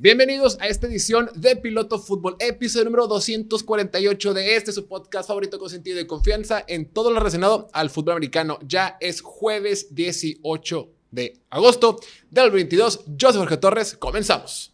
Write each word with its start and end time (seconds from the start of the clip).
Bienvenidos 0.00 0.58
a 0.60 0.68
esta 0.68 0.86
edición 0.86 1.28
de 1.34 1.56
Piloto 1.56 1.98
Fútbol, 1.98 2.36
episodio 2.38 2.84
número 2.84 3.08
248 3.08 4.32
de 4.32 4.54
este 4.54 4.70
su 4.70 4.86
podcast 4.86 5.26
favorito 5.26 5.58
con 5.58 5.68
sentido 5.68 5.96
de 5.96 6.06
confianza 6.06 6.64
en 6.68 6.88
todo 6.88 7.10
lo 7.10 7.18
relacionado 7.18 7.66
al 7.72 7.90
fútbol 7.90 8.12
americano. 8.12 8.60
Ya 8.62 8.96
es 9.00 9.22
jueves 9.22 9.92
18 9.96 10.88
de 11.10 11.40
agosto 11.50 11.98
del 12.30 12.52
22. 12.52 13.06
Yo 13.08 13.32
soy 13.32 13.40
Jorge 13.40 13.56
Torres, 13.56 13.96
comenzamos. 13.96 14.72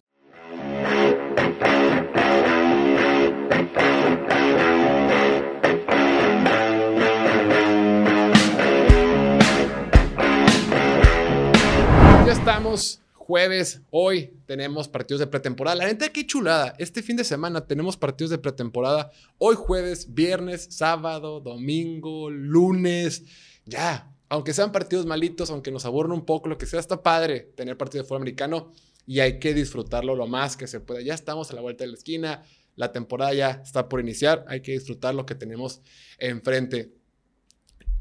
Ya 12.27 12.33
estamos 12.33 13.01
jueves, 13.25 13.81
hoy 13.91 14.35
tenemos 14.45 14.87
partidos 14.87 15.21
de 15.21 15.27
pretemporada. 15.27 15.77
La 15.77 15.87
neta, 15.87 16.11
qué 16.11 16.27
chulada. 16.27 16.75
Este 16.79 17.03
fin 17.03 17.17
de 17.17 17.25
semana 17.25 17.67
tenemos 17.67 17.97
partidos 17.97 18.31
de 18.31 18.37
pretemporada. 18.37 19.11
Hoy 19.39 19.57
jueves, 19.57 20.13
viernes, 20.13 20.69
sábado, 20.71 21.41
domingo, 21.41 22.29
lunes. 22.29 23.25
Ya, 23.65 24.13
aunque 24.29 24.53
sean 24.53 24.73
partidos 24.73 25.07
malitos, 25.07 25.49
aunque 25.49 25.71
nos 25.71 25.87
aburran 25.87 26.13
un 26.13 26.27
poco, 26.27 26.51
lo 26.51 26.59
que 26.59 26.67
sea, 26.67 26.81
está 26.81 27.03
padre 27.03 27.51
tener 27.57 27.79
partidos 27.79 28.05
de 28.05 28.09
fútbol 28.09 28.21
americano 28.23 28.73
y 29.07 29.21
hay 29.21 29.39
que 29.39 29.55
disfrutarlo 29.55 30.15
lo 30.15 30.27
más 30.27 30.59
que 30.59 30.67
se 30.67 30.81
pueda. 30.81 31.01
Ya 31.01 31.15
estamos 31.15 31.51
a 31.51 31.55
la 31.55 31.63
vuelta 31.63 31.85
de 31.85 31.89
la 31.89 31.97
esquina. 31.97 32.43
La 32.77 32.93
temporada 32.93 33.33
ya 33.33 33.63
está 33.65 33.89
por 33.89 34.01
iniciar. 34.01 34.45
Hay 34.49 34.61
que 34.61 34.73
disfrutar 34.73 35.15
lo 35.15 35.25
que 35.25 35.35
tenemos 35.35 35.81
enfrente. 36.19 36.93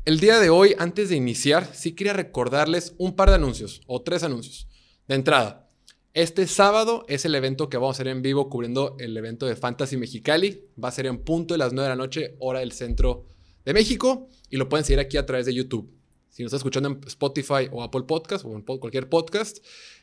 El 0.03 0.19
día 0.19 0.39
de 0.39 0.49
hoy, 0.49 0.75
antes 0.79 1.07
de 1.07 1.15
iniciar, 1.15 1.73
sí 1.73 1.93
quería 1.93 2.11
recordarles 2.11 2.93
un 2.97 3.15
par 3.15 3.29
de 3.29 3.35
anuncios 3.35 3.81
o 3.87 4.01
tres 4.01 4.23
anuncios. 4.23 4.67
De 5.07 5.15
entrada, 5.15 5.69
este 6.13 6.47
sábado 6.47 7.03
es 7.09 7.25
el 7.25 7.35
evento 7.35 7.69
que 7.69 7.75
vamos 7.75 7.95
a 7.95 7.97
hacer 7.97 8.07
en 8.07 8.21
vivo 8.21 8.49
cubriendo 8.49 8.95
el 8.99 9.17
evento 9.17 9.45
de 9.45 9.57
Fantasy 9.57 9.97
Mexicali. 9.97 10.63
Va 10.81 10.87
a 10.87 10.91
ser 10.91 11.07
en 11.07 11.17
punto 11.17 11.53
de 11.53 11.57
las 11.57 11.73
9 11.73 11.83
de 11.83 11.89
la 11.89 12.01
noche, 12.01 12.35
hora 12.39 12.59
del 12.59 12.71
centro 12.71 13.25
de 13.65 13.73
México. 13.73 14.29
Y 14.49 14.55
lo 14.55 14.69
pueden 14.69 14.85
seguir 14.85 15.01
aquí 15.01 15.17
a 15.17 15.25
través 15.25 15.45
de 15.45 15.53
YouTube. 15.53 15.91
Si 16.29 16.41
nos 16.41 16.51
está 16.51 16.57
escuchando 16.57 16.87
en 16.87 17.01
Spotify 17.05 17.67
o 17.71 17.83
Apple 17.83 18.03
Podcast 18.03 18.45
o 18.45 18.55
en 18.55 18.61
cualquier 18.61 19.09
podcast, 19.09 19.57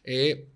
eh, 0.04 0.48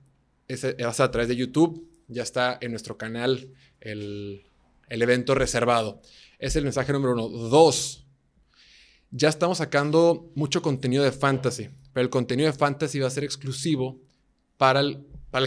va 0.51 0.89
a 0.91 0.93
ser 0.93 1.07
a 1.07 1.11
través 1.11 1.29
de 1.29 1.37
YouTube. 1.37 1.89
Ya 2.09 2.23
está 2.23 2.59
en 2.61 2.73
nuestro 2.73 2.99
canal 2.99 3.49
el, 3.81 4.45
el 4.91 5.03
evento 5.03 5.35
reservado. 5.35 6.03
Es 6.39 6.55
el 6.57 6.65
mensaje 6.65 6.93
número 6.93 7.15
uno. 7.15 7.29
Dos, 7.29 8.07
ya 9.11 9.31
estamos 9.31 9.59
sacando 9.59 10.31
mucho 10.35 10.61
contenido 10.61 11.03
de 11.03 11.13
fantasy, 11.13 11.71
pero 11.95 12.05
el 12.05 12.11
contenido 12.11 12.51
de 12.51 12.59
fantasy 12.59 12.99
va 12.99 13.07
a 13.07 13.11
ser 13.11 13.25
exclusivo 13.25 14.04
para 14.57 14.81
el, 14.81 14.99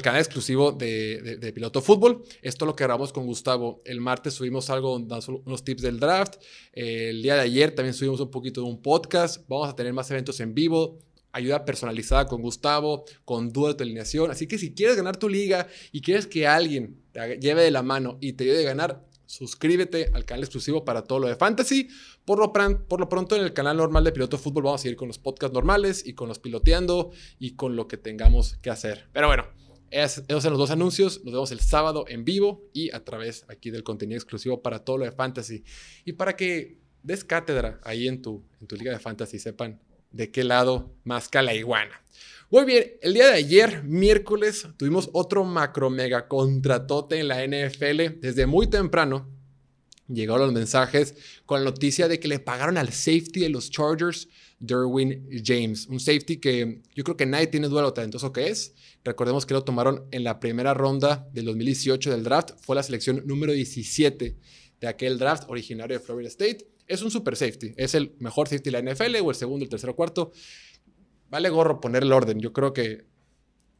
canal 0.01 0.19
exclusivo 0.19 0.71
de, 0.71 1.37
de, 1.39 1.53
Piloto 1.53 1.81
Fútbol. 1.81 2.23
Esto 2.41 2.65
lo 2.65 2.75
que 2.75 2.85
con 3.13 3.25
Gustavo. 3.25 3.81
El 3.85 4.01
martes 4.01 4.33
subimos 4.33 4.69
algo, 4.69 4.95
unos 4.95 5.63
tips 5.63 5.81
del 5.81 5.99
draft. 5.99 6.35
el 6.73 7.21
día 7.21 7.35
de 7.35 7.41
ayer 7.41 7.73
también 7.73 7.93
subimos 7.93 8.19
un 8.19 8.31
poquito 8.31 8.61
de 8.61 8.67
un 8.67 8.81
podcast. 8.81 9.47
Vamos 9.47 9.69
a 9.69 9.75
tener 9.75 9.93
más 9.93 10.11
eventos 10.11 10.39
en 10.39 10.53
vivo. 10.53 10.99
Ayuda 11.31 11.65
personalizada 11.65 12.25
con 12.25 12.41
Gustavo, 12.41 13.05
con 13.23 13.53
duda 13.53 13.69
de 13.69 13.75
tu 13.75 13.83
alineación. 13.83 14.31
Así 14.31 14.47
que 14.47 14.57
si 14.57 14.73
quieres 14.73 14.95
ganar 14.95 15.17
tu 15.17 15.29
liga 15.29 15.67
y 15.91 16.01
quieres 16.01 16.25
que 16.25 16.47
alguien 16.47 16.97
te 17.11 17.37
lleve 17.37 17.63
de 17.63 17.71
la 17.71 17.83
mano 17.83 18.17
y 18.19 18.33
te 18.33 18.43
ayude 18.45 18.61
a 18.61 18.69
ganar, 18.69 19.06
suscríbete 19.27 20.09
al 20.13 20.25
canal 20.25 20.43
exclusivo 20.43 20.83
para 20.83 21.03
todo 21.03 21.19
lo 21.19 21.27
de 21.27 21.35
fantasy. 21.35 21.89
Por 22.25 22.39
lo, 22.39 22.51
por 22.51 22.99
lo, 22.99 23.09
pronto 23.09 23.35
en 23.35 23.43
el 23.43 23.53
canal 23.53 23.77
normal 23.77 24.03
de 24.03 24.11
Piloto 24.11 24.37
Fútbol 24.37 24.63
vamos 24.63 24.83
a 24.83 24.87
ir 24.87 24.95
con 24.95 25.07
los 25.07 25.19
podcasts 25.19 25.53
normales 25.53 26.05
y 26.05 26.13
con 26.13 26.27
los 26.27 26.39
piloteando 26.39 27.11
y 27.37 27.55
con 27.55 27.75
lo 27.75 27.87
que 27.87 27.97
tengamos 27.97 28.57
que 28.57 28.69
hacer. 28.69 29.07
Pero 29.13 29.27
bueno, 29.27 29.45
esos 29.91 30.25
son 30.27 30.51
los 30.51 30.59
dos 30.59 30.71
anuncios. 30.71 31.23
Nos 31.23 31.33
vemos 31.33 31.51
el 31.51 31.59
sábado 31.59 32.05
en 32.07 32.25
vivo 32.25 32.63
y 32.73 32.93
a 32.93 33.03
través 33.05 33.45
aquí 33.49 33.69
del 33.69 33.83
contenido 33.83 34.17
exclusivo 34.17 34.61
para 34.61 34.79
todo 34.79 34.97
lo 34.97 35.05
de 35.05 35.11
fantasy. 35.11 35.63
Y 36.03 36.13
para 36.13 36.35
que 36.35 36.79
des 37.03 37.23
cátedra 37.23 37.79
ahí 37.83 38.07
en 38.07 38.21
tu, 38.21 38.43
en 38.59 38.67
tu 38.67 38.75
liga 38.75 38.91
de 38.91 38.99
fantasy, 38.99 39.39
sepan 39.39 39.79
de 40.11 40.31
qué 40.31 40.43
lado 40.43 40.95
más 41.03 41.29
la 41.33 41.53
iguana. 41.53 42.01
Muy 42.49 42.63
bien, 42.63 42.93
el 43.01 43.13
día 43.13 43.27
de 43.27 43.33
ayer, 43.33 43.83
miércoles, 43.83 44.65
tuvimos 44.77 45.09
otro 45.11 45.43
macro 45.43 45.89
mega 45.89 46.29
contratote 46.29 47.19
en 47.19 47.27
la 47.27 47.45
NFL. 47.45 48.21
Desde 48.21 48.45
muy 48.45 48.67
temprano 48.67 49.29
llegaron 50.07 50.43
los 50.43 50.53
mensajes 50.53 51.41
con 51.45 51.59
la 51.59 51.69
noticia 51.69 52.07
de 52.07 52.21
que 52.21 52.29
le 52.29 52.39
pagaron 52.39 52.77
al 52.77 52.93
safety 52.93 53.41
de 53.41 53.49
los 53.49 53.69
Chargers, 53.69 54.29
Derwin 54.59 55.27
James. 55.43 55.87
Un 55.87 55.99
safety 55.99 56.37
que 56.37 56.83
yo 56.95 57.03
creo 57.03 57.17
que 57.17 57.25
nadie 57.25 57.47
tiene 57.47 57.67
duda 57.67 57.81
de 57.81 57.87
lo 57.87 57.93
talentoso 57.93 58.31
que 58.31 58.47
es. 58.47 58.73
Recordemos 59.03 59.45
que 59.45 59.53
lo 59.53 59.65
tomaron 59.65 60.05
en 60.11 60.23
la 60.23 60.39
primera 60.39 60.73
ronda 60.73 61.27
del 61.33 61.43
2018 61.43 62.11
del 62.11 62.23
draft. 62.23 62.51
Fue 62.61 62.77
la 62.77 62.83
selección 62.83 63.23
número 63.25 63.51
17 63.51 64.37
de 64.79 64.87
aquel 64.87 65.17
draft 65.17 65.49
originario 65.49 65.99
de 65.99 66.05
Florida 66.05 66.29
State. 66.29 66.65
Es 66.87 67.01
un 67.01 67.11
super 67.11 67.35
safety. 67.35 67.73
Es 67.75 67.93
el 67.93 68.15
mejor 68.19 68.47
safety 68.47 68.71
de 68.71 68.81
la 68.81 68.93
NFL 68.93 69.17
o 69.21 69.31
el 69.31 69.35
segundo, 69.35 69.65
el 69.65 69.69
tercero, 69.69 69.97
cuarto 69.97 70.31
vale 71.29 71.49
gorro 71.49 71.79
poner 71.79 72.03
el 72.03 72.13
orden. 72.13 72.39
Yo 72.39 72.53
creo 72.53 72.73
que 72.73 73.05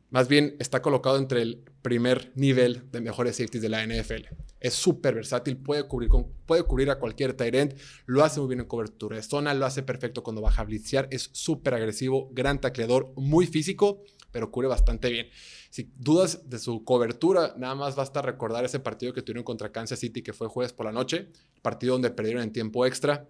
más 0.09 0.27
bien 0.27 0.55
está 0.59 0.81
colocado 0.81 1.17
entre 1.17 1.41
el 1.41 1.63
primer 1.81 2.31
nivel 2.35 2.89
de 2.91 3.01
mejores 3.01 3.35
safeties 3.35 3.61
de 3.61 3.69
la 3.69 3.85
NFL. 3.85 4.27
Es 4.59 4.73
súper 4.73 5.15
versátil, 5.15 5.57
puede 5.57 5.83
cubrir, 5.83 6.09
puede 6.45 6.63
cubrir 6.63 6.89
a 6.89 6.97
cualquier 6.97 7.33
tight 7.33 7.55
end, 7.55 7.75
lo 8.05 8.23
hace 8.23 8.39
muy 8.39 8.49
bien 8.49 8.61
en 8.61 8.67
cobertura 8.67 9.17
de 9.17 9.23
zona, 9.23 9.53
lo 9.53 9.65
hace 9.65 9.83
perfecto 9.83 10.23
cuando 10.23 10.41
baja 10.41 10.61
a 10.61 10.65
blitzear, 10.65 11.07
es 11.11 11.29
súper 11.33 11.73
agresivo, 11.73 12.29
gran 12.31 12.59
tacleador, 12.59 13.11
muy 13.15 13.45
físico, 13.45 14.01
pero 14.31 14.49
cubre 14.49 14.67
bastante 14.67 15.09
bien. 15.09 15.27
Si 15.69 15.91
dudas 15.97 16.49
de 16.49 16.59
su 16.59 16.83
cobertura, 16.83 17.53
nada 17.57 17.75
más 17.75 17.95
basta 17.95 18.21
recordar 18.21 18.65
ese 18.65 18.79
partido 18.79 19.13
que 19.13 19.21
tuvieron 19.21 19.43
contra 19.43 19.71
Kansas 19.71 19.99
City 19.99 20.21
que 20.21 20.33
fue 20.33 20.47
jueves 20.47 20.73
por 20.73 20.85
la 20.85 20.91
noche, 20.91 21.29
partido 21.61 21.93
donde 21.93 22.09
perdieron 22.09 22.43
en 22.43 22.51
tiempo 22.51 22.85
extra 22.85 23.27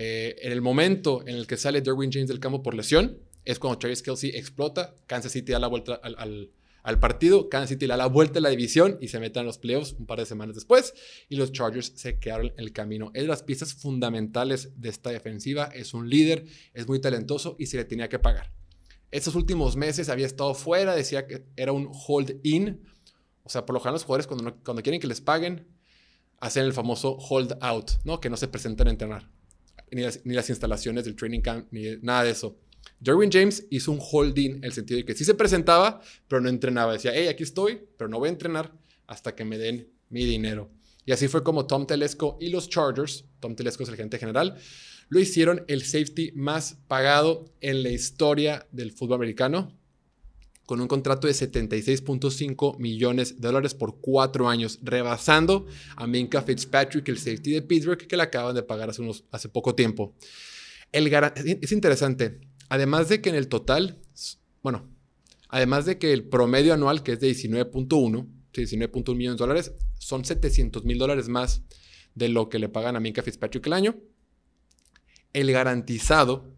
eh, 0.00 0.36
en 0.42 0.52
el 0.52 0.62
momento 0.62 1.24
en 1.26 1.34
el 1.34 1.48
que 1.48 1.56
sale 1.56 1.80
Derwin 1.80 2.12
James 2.12 2.28
del 2.28 2.38
campo 2.38 2.62
por 2.62 2.72
lesión, 2.72 3.18
es 3.44 3.58
cuando 3.58 3.80
Travis 3.80 4.00
Kelsey 4.00 4.30
explota, 4.30 4.94
Kansas 5.08 5.32
City 5.32 5.50
da 5.50 5.58
la 5.58 5.66
vuelta 5.66 5.94
al, 5.94 7.00
partido, 7.00 7.48
Kansas 7.48 7.70
City 7.70 7.88
da 7.88 7.96
la 7.96 8.06
vuelta 8.06 8.38
a 8.38 8.42
la 8.42 8.50
división 8.50 8.96
y 9.00 9.08
se 9.08 9.18
meten 9.18 9.40
en 9.40 9.46
los 9.46 9.58
playoffs 9.58 9.94
un 9.98 10.06
par 10.06 10.20
de 10.20 10.26
semanas 10.26 10.54
después 10.54 10.94
y 11.28 11.34
los 11.34 11.50
Chargers 11.50 11.94
se 11.96 12.20
quedaron 12.20 12.46
en 12.46 12.60
el 12.60 12.72
camino. 12.72 13.10
Es 13.12 13.22
de 13.22 13.28
las 13.28 13.42
piezas 13.42 13.74
fundamentales 13.74 14.80
de 14.80 14.88
esta 14.88 15.10
defensiva, 15.10 15.64
es 15.74 15.92
un 15.94 16.08
líder, 16.08 16.44
es 16.74 16.86
muy 16.86 17.00
talentoso 17.00 17.56
y 17.58 17.66
se 17.66 17.78
le 17.78 17.84
tenía 17.84 18.08
que 18.08 18.20
pagar. 18.20 18.52
Estos 19.10 19.34
últimos 19.34 19.74
meses 19.74 20.08
había 20.10 20.26
estado 20.26 20.54
fuera, 20.54 20.94
decía 20.94 21.26
que 21.26 21.44
era 21.56 21.72
un 21.72 21.90
hold 21.90 22.38
in, 22.44 22.82
o 23.42 23.48
sea, 23.48 23.66
por 23.66 23.74
lo 23.74 23.80
general 23.80 23.94
los 23.94 24.04
jugadores 24.04 24.28
cuando, 24.28 24.58
cuando 24.62 24.80
quieren 24.84 25.00
que 25.00 25.08
les 25.08 25.20
paguen, 25.20 25.66
hacen 26.38 26.64
el 26.64 26.72
famoso 26.72 27.16
hold 27.16 27.58
out, 27.60 27.90
¿no? 28.04 28.20
Que 28.20 28.30
no 28.30 28.36
se 28.36 28.46
presentan 28.46 28.86
a 28.86 28.90
entrenar 28.90 29.37
ni 29.92 30.02
las, 30.34 30.48
instalaciones 30.50 31.04
del 31.04 31.16
training 31.16 31.40
camp, 31.40 31.66
ni 31.70 31.96
nada 32.02 32.24
de 32.24 32.30
eso. 32.30 32.58
Derwin 33.00 33.30
James 33.30 33.66
hizo 33.70 33.92
un 33.92 34.00
holding 34.00 34.56
en 34.56 34.64
el 34.64 34.72
sentido 34.72 34.98
de 34.98 35.04
que 35.04 35.14
sí 35.14 35.24
se 35.24 35.34
presentaba, 35.34 36.00
pero 36.26 36.40
no 36.40 36.48
entrenaba. 36.48 36.92
Decía, 36.92 37.12
hey, 37.14 37.28
aquí 37.28 37.42
estoy, 37.42 37.80
pero 37.96 38.08
no 38.08 38.18
voy 38.18 38.28
a 38.28 38.32
entrenar 38.32 38.72
hasta 39.06 39.34
que 39.34 39.44
me 39.44 39.58
den 39.58 39.88
mi 40.08 40.24
dinero. 40.24 40.70
Y 41.04 41.12
así 41.12 41.28
fue 41.28 41.42
como 41.42 41.66
Tom 41.66 41.86
Telesco 41.86 42.36
y 42.40 42.50
los 42.50 42.68
Chargers, 42.68 43.24
Tom 43.40 43.56
Telesco 43.56 43.82
es 43.82 43.88
el 43.88 43.96
gerente 43.96 44.18
general, 44.18 44.56
lo 45.08 45.20
hicieron 45.20 45.64
el 45.68 45.82
safety 45.82 46.32
más 46.32 46.78
pagado 46.86 47.46
en 47.60 47.82
la 47.82 47.90
historia 47.90 48.66
del 48.72 48.92
fútbol 48.92 49.16
americano 49.16 49.74
con 50.68 50.82
un 50.82 50.86
contrato 50.86 51.26
de 51.26 51.32
76.5 51.32 52.78
millones 52.78 53.40
de 53.40 53.48
dólares 53.48 53.72
por 53.72 54.02
cuatro 54.02 54.50
años, 54.50 54.78
rebasando 54.82 55.64
a 55.96 56.06
Minka 56.06 56.42
Fitzpatrick, 56.42 57.08
el 57.08 57.16
safety 57.16 57.52
de 57.52 57.62
Pittsburgh, 57.62 58.06
que 58.06 58.18
le 58.18 58.24
acaban 58.24 58.54
de 58.54 58.62
pagar 58.62 58.90
hace, 58.90 59.00
unos, 59.00 59.24
hace 59.30 59.48
poco 59.48 59.74
tiempo. 59.74 60.14
Es 60.92 61.72
interesante, 61.72 62.42
además 62.68 63.08
de 63.08 63.22
que 63.22 63.30
en 63.30 63.36
el 63.36 63.48
total, 63.48 63.98
bueno, 64.62 64.86
además 65.48 65.86
de 65.86 65.96
que 65.96 66.12
el 66.12 66.24
promedio 66.28 66.74
anual, 66.74 67.02
que 67.02 67.12
es 67.12 67.20
de 67.20 67.30
19.1, 67.30 68.28
19.1 68.52 69.16
millones 69.16 69.38
de 69.38 69.42
dólares, 69.42 69.72
son 69.98 70.26
700 70.26 70.84
mil 70.84 70.98
dólares 70.98 71.30
más 71.30 71.62
de 72.14 72.28
lo 72.28 72.50
que 72.50 72.58
le 72.58 72.68
pagan 72.68 72.94
a 72.94 73.00
Minka 73.00 73.22
Fitzpatrick 73.22 73.66
el 73.68 73.72
año. 73.72 73.96
El 75.32 75.50
garantizado 75.50 76.57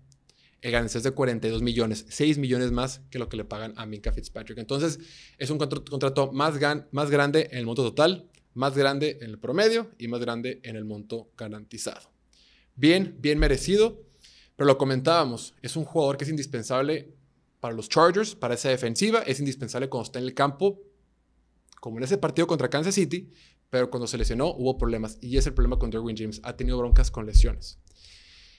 el 0.63 0.73
ganancia 0.73 0.99
es 0.99 1.05
de 1.05 1.13
42 1.13 1.63
millones, 1.63 2.07
6 2.09 2.39
millones 2.39 2.71
más 2.71 3.01
que 3.11 3.19
lo 3.19 3.29
que 3.29 3.37
le 3.37 3.45
pagan 3.45 3.73
a 3.77 3.87
Minka 3.87 4.13
Fitzpatrick. 4.13 4.59
Entonces, 4.59 4.99
es 5.39 5.51
un 5.51 5.59
contrato 5.59 6.33
más, 6.33 6.55
más 6.93 7.11
grande 7.11 7.49
en 7.53 7.59
el 7.59 7.67
monto 7.67 7.83
total, 7.83 8.29
más 8.55 8.77
grande 8.77 9.19
en 9.21 9.31
el 9.31 9.39
promedio 9.39 9.91
y 9.99 10.09
más 10.09 10.21
grande 10.21 10.61
en 10.65 10.77
el 10.77 10.85
monto 10.85 11.31
garantizado. 11.37 12.11
Bien, 12.75 13.17
bien 13.21 13.39
merecido, 13.39 14.03
pero 14.57 14.67
lo 14.67 14.79
comentábamos, 14.79 15.55
es 15.63 15.77
un 15.77 15.85
jugador 15.85 16.17
que 16.17 16.25
es 16.25 16.31
indispensable 16.31 17.15
para 17.61 17.75
los 17.75 17.89
Chargers, 17.89 18.35
para 18.35 18.55
esa 18.55 18.69
defensiva, 18.71 19.21
es 19.21 19.39
indispensable 19.39 19.89
cuando 19.89 20.07
está 20.07 20.19
en 20.19 20.25
el 20.25 20.35
campo, 20.35 20.81
como 21.81 21.99
en 21.99 22.05
ese 22.05 22.19
partido 22.19 22.47
contra 22.47 22.69
Kansas 22.69 22.95
City, 22.95 23.31
pero 23.71 23.89
cuando 23.89 24.07
se 24.07 24.19
lesionó 24.19 24.53
hubo 24.55 24.77
problemas 24.77 25.19
y 25.21 25.37
es 25.37 25.47
el 25.47 25.55
problema 25.55 25.79
con 25.79 25.91
Derwin 25.91 26.17
James, 26.17 26.41
ha 26.43 26.57
tenido 26.57 26.79
broncas 26.79 27.11
con 27.11 27.25
lesiones. 27.25 27.79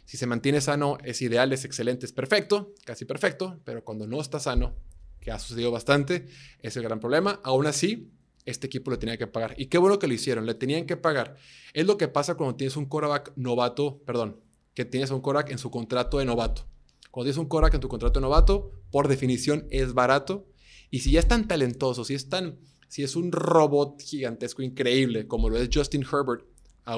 Si 0.06 0.18
se 0.18 0.27
mantiene 0.27 0.62
sano, 0.62 0.98
es 1.03 1.21
ideal, 1.21 1.53
es 1.53 1.65
excelente, 1.65 2.06
es 2.06 2.12
perfecto, 2.12 2.74
casi 2.86 3.06
perfecto, 3.06 3.59
pero 3.63 3.83
cuando 3.83 4.07
no 4.07 4.19
está 4.19 4.39
sano, 4.39 4.75
que 5.21 5.31
ha 5.31 5.39
sucedido 5.39 5.71
bastante, 5.71 6.27
es 6.59 6.75
el 6.75 6.83
gran 6.83 7.00
problema. 7.00 7.39
Aún 7.44 7.68
así, 7.68 8.12
este 8.45 8.68
equipo 8.68 8.92
le 8.92 8.98
tenía 8.98 9.18
que 9.18 9.27
pagar. 9.27 9.53
Y 9.57 9.68
qué 9.68 9.77
bueno 9.77 10.00
que 10.00 10.07
lo 10.07 10.13
hicieron, 10.13 10.45
le 10.45 10.56
tenían 10.56 10.86
que 10.86 10.98
pagar. 10.98 11.38
Es 11.74 11.86
lo 11.86 11.98
que 11.98 12.07
pasa 12.07 12.36
cuando 12.36 12.56
tienes 12.56 12.75
un 12.75 12.86
quarterback 12.86 13.33
novato, 13.36 14.01
perdón, 14.06 14.42
que 14.74 14.86
tienes 14.86 15.12
un 15.12 15.21
quarterback 15.21 15.51
en 15.51 15.57
su 15.57 15.69
contrato 15.69 16.18
de 16.18 16.25
novato. 16.25 16.68
Cuando 17.12 17.25
tienes 17.25 17.38
un 17.38 17.48
quarterback 17.48 17.75
en 17.75 17.81
tu 17.81 17.88
contrato 17.88 18.19
de 18.19 18.24
novato, 18.24 18.71
por 18.89 19.07
definición 19.07 19.68
es 19.69 19.94
barato. 19.94 20.48
Y 20.89 21.00
si 21.00 21.12
ya 21.12 21.19
es 21.19 21.27
tan 21.27 21.48
talentoso, 21.48 22.03
si 22.03 22.15
es 22.15 22.30
tan, 22.30 22.59
si 22.88 23.03
es 23.03 23.15
un 23.15 23.31
robot 23.31 24.01
gigantesco 24.01 24.62
increíble 24.62 25.27
como 25.27 25.50
lo 25.50 25.57
es 25.57 25.69
Justin 25.71 26.03
Herbert, 26.03 26.45
a 26.83 26.98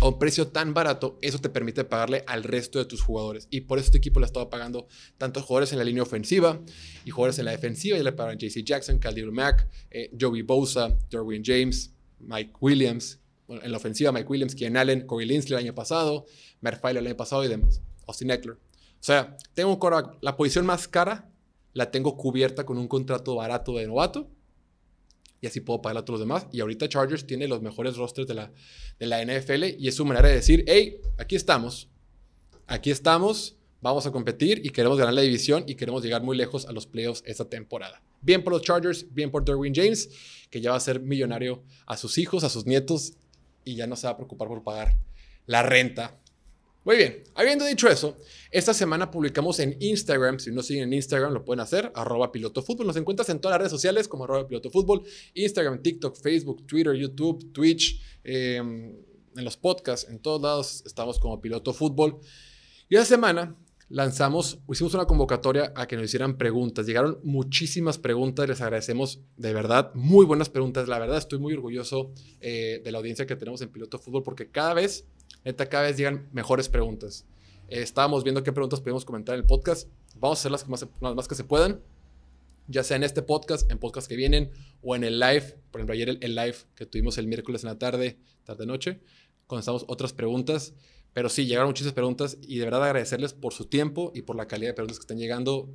a 0.00 0.08
un 0.08 0.18
precio 0.18 0.48
tan 0.48 0.74
barato, 0.74 1.18
eso 1.22 1.38
te 1.38 1.48
permite 1.48 1.84
pagarle 1.84 2.24
al 2.26 2.42
resto 2.42 2.78
de 2.78 2.84
tus 2.84 3.02
jugadores. 3.02 3.46
Y 3.50 3.62
por 3.62 3.78
eso 3.78 3.86
este 3.86 3.98
equipo 3.98 4.20
le 4.20 4.24
ha 4.24 4.26
estado 4.26 4.50
pagando 4.50 4.88
tantos 5.18 5.44
jugadores 5.44 5.72
en 5.72 5.78
la 5.78 5.84
línea 5.84 6.02
ofensiva 6.02 6.60
y 7.04 7.10
jugadores 7.10 7.38
en 7.38 7.46
la 7.46 7.52
defensiva. 7.52 7.96
Y 7.96 8.02
le 8.02 8.12
pagaron 8.12 8.38
JC 8.38 8.64
Jackson, 8.64 8.98
Khalil 8.98 9.32
Mack, 9.32 9.68
eh, 9.90 10.10
Joey 10.18 10.42
Bosa, 10.42 10.96
Derwin 11.10 11.42
James, 11.44 11.94
Mike 12.18 12.52
Williams. 12.60 13.20
en 13.46 13.70
la 13.70 13.76
ofensiva, 13.76 14.10
Mike 14.10 14.26
Williams, 14.28 14.54
Kian 14.54 14.76
Allen, 14.76 15.06
Corey 15.06 15.28
Linsley 15.28 15.52
el 15.52 15.64
año 15.64 15.74
pasado, 15.74 16.24
Merck 16.62 16.82
el 16.86 17.06
año 17.06 17.16
pasado 17.16 17.44
y 17.44 17.48
demás. 17.48 17.82
Austin 18.06 18.30
Eckler. 18.30 18.54
O 18.54 19.06
sea, 19.06 19.36
tengo 19.52 19.70
un 19.74 20.18
la 20.22 20.36
posición 20.36 20.64
más 20.64 20.88
cara 20.88 21.30
la 21.74 21.90
tengo 21.90 22.16
cubierta 22.16 22.64
con 22.64 22.78
un 22.78 22.88
contrato 22.88 23.34
barato 23.34 23.74
de 23.74 23.86
novato 23.86 24.30
y 25.44 25.46
así 25.46 25.60
puedo 25.60 25.82
pagar 25.82 25.98
a 25.98 26.04
todos 26.06 26.20
los 26.20 26.26
demás. 26.26 26.46
Y 26.52 26.60
ahorita 26.60 26.88
Chargers 26.88 27.26
tiene 27.26 27.46
los 27.46 27.60
mejores 27.60 27.98
rosters 27.98 28.26
de 28.26 28.32
la, 28.32 28.50
de 28.98 29.06
la 29.06 29.22
NFL 29.22 29.78
y 29.78 29.88
es 29.88 29.94
su 29.94 30.06
manera 30.06 30.26
de 30.26 30.36
decir, 30.36 30.64
hey, 30.66 30.96
aquí 31.18 31.36
estamos, 31.36 31.90
aquí 32.66 32.90
estamos, 32.90 33.54
vamos 33.82 34.06
a 34.06 34.10
competir 34.10 34.64
y 34.64 34.70
queremos 34.70 34.96
ganar 34.96 35.12
la 35.12 35.20
división 35.20 35.64
y 35.66 35.74
queremos 35.74 36.02
llegar 36.02 36.22
muy 36.22 36.34
lejos 36.34 36.64
a 36.64 36.72
los 36.72 36.86
playoffs 36.86 37.22
esta 37.26 37.44
temporada. 37.44 38.02
Bien 38.22 38.42
por 38.42 38.54
los 38.54 38.62
Chargers, 38.62 39.04
bien 39.12 39.30
por 39.30 39.44
Derwin 39.44 39.74
James, 39.74 40.08
que 40.48 40.62
ya 40.62 40.70
va 40.70 40.78
a 40.78 40.80
ser 40.80 40.98
millonario 41.00 41.62
a 41.84 41.98
sus 41.98 42.16
hijos, 42.16 42.42
a 42.42 42.48
sus 42.48 42.64
nietos 42.64 43.12
y 43.64 43.74
ya 43.74 43.86
no 43.86 43.96
se 43.96 44.06
va 44.06 44.14
a 44.14 44.16
preocupar 44.16 44.48
por 44.48 44.64
pagar 44.64 44.96
la 45.44 45.62
renta 45.62 46.18
muy 46.84 46.96
bien, 46.96 47.24
habiendo 47.34 47.64
dicho 47.64 47.88
eso, 47.88 48.16
esta 48.50 48.74
semana 48.74 49.10
publicamos 49.10 49.58
en 49.58 49.76
Instagram, 49.80 50.38
si 50.38 50.52
no 50.52 50.62
siguen 50.62 50.84
en 50.84 50.92
Instagram 50.92 51.32
lo 51.32 51.44
pueden 51.44 51.60
hacer, 51.60 51.90
arroba 51.94 52.30
pilotofútbol, 52.30 52.86
nos 52.86 52.96
encuentras 52.96 53.30
en 53.30 53.40
todas 53.40 53.54
las 53.54 53.60
redes 53.60 53.72
sociales 53.72 54.06
como 54.06 54.24
arroba 54.24 54.46
pilotofútbol, 54.46 55.02
Instagram, 55.32 55.80
TikTok, 55.80 56.16
Facebook, 56.16 56.66
Twitter, 56.66 56.94
YouTube, 56.94 57.52
Twitch, 57.52 58.00
em, 58.22 58.94
en 59.36 59.44
los 59.44 59.56
podcasts, 59.56 60.08
en 60.10 60.18
todos 60.18 60.42
lados 60.42 60.82
estamos 60.84 61.18
como 61.18 61.40
piloto 61.40 61.72
fútbol. 61.72 62.20
Y 62.88 62.96
esta 62.96 63.06
semana 63.06 63.56
lanzamos, 63.88 64.58
hicimos 64.70 64.94
una 64.94 65.06
convocatoria 65.06 65.72
a 65.74 65.86
que 65.86 65.96
nos 65.96 66.06
hicieran 66.06 66.36
preguntas. 66.36 66.86
Llegaron 66.86 67.18
muchísimas 67.22 67.98
preguntas, 67.98 68.48
les 68.48 68.60
agradecemos 68.60 69.20
de 69.36 69.52
verdad, 69.52 69.92
muy 69.94 70.26
buenas 70.26 70.48
preguntas. 70.48 70.88
La 70.88 70.98
verdad 70.98 71.18
estoy 71.18 71.38
muy 71.38 71.54
orgulloso 71.54 72.12
eh, 72.40 72.80
de 72.84 72.92
la 72.92 72.98
audiencia 72.98 73.26
que 73.26 73.36
tenemos 73.36 73.62
en 73.62 73.70
Piloto 73.70 73.98
Fútbol 73.98 74.22
porque 74.22 74.50
cada 74.50 74.74
vez 74.74 75.06
Neta, 75.44 75.68
cada 75.68 75.84
vez 75.84 75.96
llegan 75.96 76.28
mejores 76.32 76.68
preguntas. 76.68 77.26
Eh, 77.68 77.82
estábamos 77.82 78.24
viendo 78.24 78.42
qué 78.42 78.52
preguntas 78.52 78.80
podemos 78.80 79.04
comentar 79.04 79.34
en 79.34 79.42
el 79.42 79.46
podcast. 79.46 79.88
Vamos 80.16 80.38
a 80.38 80.40
hacer 80.40 80.52
las 80.52 80.68
más, 80.68 80.86
las 81.00 81.14
más 81.14 81.28
que 81.28 81.34
se 81.34 81.44
puedan, 81.44 81.80
ya 82.66 82.82
sea 82.82 82.96
en 82.96 83.04
este 83.04 83.22
podcast, 83.22 83.70
en 83.70 83.78
podcasts 83.78 84.08
que 84.08 84.16
vienen 84.16 84.50
o 84.82 84.96
en 84.96 85.04
el 85.04 85.18
live. 85.18 85.58
Por 85.70 85.80
ejemplo, 85.80 85.94
ayer 85.94 86.18
el, 86.20 86.34
live 86.34 86.56
que 86.74 86.86
tuvimos 86.86 87.18
el 87.18 87.26
miércoles 87.26 87.62
en 87.64 87.70
la 87.70 87.78
tarde, 87.78 88.18
tarde-noche, 88.44 89.00
contestamos 89.46 89.84
otras 89.88 90.12
preguntas. 90.12 90.74
Pero 91.12 91.28
sí, 91.28 91.46
llegaron 91.46 91.68
muchísimas 91.68 91.94
preguntas 91.94 92.38
y 92.42 92.58
de 92.58 92.64
verdad 92.64 92.84
agradecerles 92.84 93.34
por 93.34 93.52
su 93.52 93.66
tiempo 93.66 94.10
y 94.14 94.22
por 94.22 94.34
la 94.36 94.46
calidad 94.46 94.70
de 94.70 94.74
preguntas 94.74 94.98
que 94.98 95.02
están 95.02 95.18
llegando. 95.18 95.68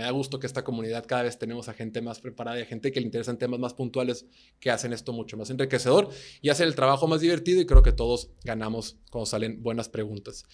Me 0.00 0.06
da 0.06 0.12
gusto 0.12 0.40
que 0.40 0.46
esta 0.46 0.64
comunidad 0.64 1.04
cada 1.06 1.24
vez 1.24 1.38
tenemos 1.38 1.68
a 1.68 1.74
gente 1.74 2.00
más 2.00 2.20
preparada 2.20 2.58
y 2.58 2.62
a 2.62 2.64
gente 2.64 2.90
que 2.90 3.00
le 3.00 3.04
interesan 3.04 3.36
temas 3.36 3.60
más 3.60 3.74
puntuales 3.74 4.24
que 4.58 4.70
hacen 4.70 4.94
esto 4.94 5.12
mucho 5.12 5.36
más 5.36 5.50
enriquecedor 5.50 6.08
y 6.40 6.48
hacen 6.48 6.68
el 6.68 6.74
trabajo 6.74 7.06
más 7.06 7.20
divertido 7.20 7.60
y 7.60 7.66
creo 7.66 7.82
que 7.82 7.92
todos 7.92 8.30
ganamos 8.42 8.96
cuando 9.10 9.26
salen 9.26 9.62
buenas 9.62 9.90
preguntas. 9.90 10.46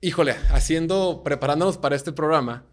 Híjole, 0.00 0.32
haciendo, 0.50 1.22
preparándonos 1.22 1.78
para 1.78 1.94
este 1.94 2.10
programa, 2.10 2.66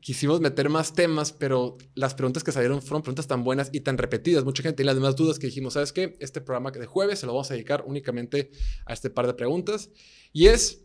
quisimos 0.00 0.40
meter 0.40 0.70
más 0.70 0.94
temas, 0.94 1.32
pero 1.32 1.76
las 1.94 2.14
preguntas 2.14 2.42
que 2.42 2.50
salieron 2.50 2.80
fueron 2.80 3.02
preguntas 3.02 3.26
tan 3.26 3.44
buenas 3.44 3.68
y 3.74 3.80
tan 3.80 3.98
repetidas. 3.98 4.42
Mucha 4.42 4.62
gente 4.62 4.76
tiene 4.76 4.86
las 4.86 4.96
demás 4.96 5.16
dudas 5.16 5.38
que 5.38 5.48
dijimos, 5.48 5.74
¿sabes 5.74 5.92
qué? 5.92 6.16
Este 6.18 6.40
programa 6.40 6.70
de 6.70 6.86
jueves 6.86 7.18
se 7.18 7.26
lo 7.26 7.34
vamos 7.34 7.50
a 7.50 7.54
dedicar 7.54 7.84
únicamente 7.86 8.52
a 8.86 8.94
este 8.94 9.10
par 9.10 9.26
de 9.26 9.34
preguntas. 9.34 9.90
Y 10.32 10.46
es, 10.46 10.82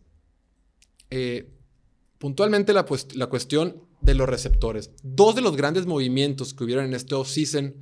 eh, 1.09 1.49
puntualmente 2.23 2.71
la, 2.71 2.85
cuestión 2.85 3.83
de 3.99 4.15
los 4.15 4.29
receptores. 4.29 4.91
Dos 5.03 5.35
de 5.35 5.41
los 5.41 5.57
grandes 5.57 5.85
movimientos 5.85 6.53
que 6.53 6.63
hubieron 6.63 6.85
en 6.85 6.93
este 6.93 7.15
offseason 7.15 7.75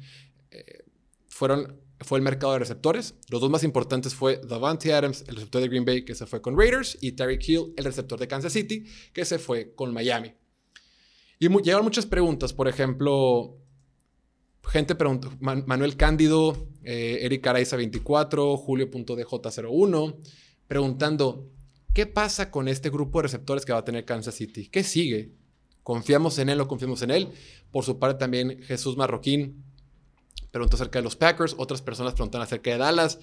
eh, 0.49 0.83
fueron 1.27 1.79
fue 1.99 2.17
el 2.17 2.23
mercado 2.23 2.53
de 2.53 2.57
receptores. 2.57 3.13
Los 3.29 3.39
dos 3.39 3.51
más 3.51 3.63
importantes 3.63 4.15
fue 4.15 4.41
Davante 4.43 4.95
Adams, 4.95 5.25
el 5.27 5.35
receptor 5.35 5.61
de 5.61 5.67
Green 5.67 5.85
Bay, 5.85 6.03
que 6.05 6.15
se 6.15 6.25
fue 6.25 6.41
con 6.41 6.57
Raiders, 6.57 6.97
y 7.01 7.11
Terry 7.11 7.37
Hill, 7.39 7.75
el 7.77 7.85
receptor 7.85 8.19
de 8.19 8.27
Kansas 8.27 8.51
City, 8.51 8.83
que 9.13 9.25
se 9.25 9.37
fue 9.37 9.75
con 9.75 9.93
Miami. 9.93 10.33
Y 11.37 11.47
llegaron 11.47 11.83
muchas 11.83 12.07
preguntas, 12.07 12.51
por 12.51 12.67
ejemplo, 12.67 13.59
gente 14.63 14.97
Manuel 15.39 15.95
Cándido, 15.97 16.67
eh, 16.83 17.19
Eric 17.21 17.45
Araiza 17.45 17.77
24, 17.77 18.57
Julio.dj01, 18.57 20.15
preguntando, 20.67 21.51
¿Qué 21.93 22.05
pasa 22.05 22.51
con 22.51 22.69
este 22.69 22.89
grupo 22.89 23.19
de 23.19 23.23
receptores 23.23 23.65
que 23.65 23.73
va 23.73 23.79
a 23.79 23.83
tener 23.83 24.05
Kansas 24.05 24.35
City? 24.35 24.67
¿Qué 24.67 24.83
sigue? 24.83 25.33
¿Confiamos 25.83 26.37
en 26.37 26.47
él 26.47 26.61
o 26.61 26.67
confiamos 26.67 27.01
en 27.01 27.11
él? 27.11 27.29
Por 27.69 27.83
su 27.83 27.99
parte 27.99 28.17
también 28.17 28.61
Jesús 28.63 28.95
Marroquín 28.95 29.65
preguntó 30.51 30.77
acerca 30.77 30.99
de 30.99 31.03
los 31.03 31.17
Packers, 31.17 31.55
otras 31.57 31.81
personas 31.81 32.13
preguntan 32.13 32.41
acerca 32.41 32.71
de 32.71 32.77
Dallas. 32.77 33.19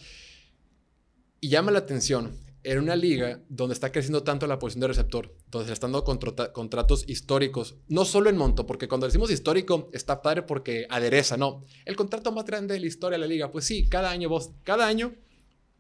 Y 1.41 1.49
llama 1.49 1.71
la 1.71 1.79
atención, 1.79 2.37
en 2.63 2.79
una 2.79 2.95
liga 2.95 3.41
donde 3.49 3.73
está 3.73 3.91
creciendo 3.91 4.23
tanto 4.23 4.47
la 4.47 4.59
posición 4.59 4.81
de 4.83 4.89
receptor, 4.89 5.35
donde 5.51 5.69
se 5.69 5.73
están 5.73 5.93
dando 5.93 6.05
contratos 6.53 7.05
históricos, 7.09 7.77
no 7.87 8.05
solo 8.05 8.29
en 8.29 8.37
monto, 8.37 8.67
porque 8.67 8.89
cuando 8.89 9.07
decimos 9.07 9.31
histórico 9.31 9.89
está 9.95 10.21
padre 10.21 10.43
porque 10.43 10.87
adereza, 10.91 11.39
no. 11.39 11.65
El 11.87 11.97
contrato 11.97 12.33
más 12.33 12.45
grande 12.45 12.75
de 12.75 12.81
la 12.81 12.87
historia 12.87 13.17
de 13.17 13.21
la 13.21 13.33
liga, 13.33 13.51
pues 13.51 13.65
sí, 13.65 13.89
cada 13.89 14.11
año 14.11 14.29
vos, 14.29 14.51
cada 14.65 14.87
año 14.87 15.15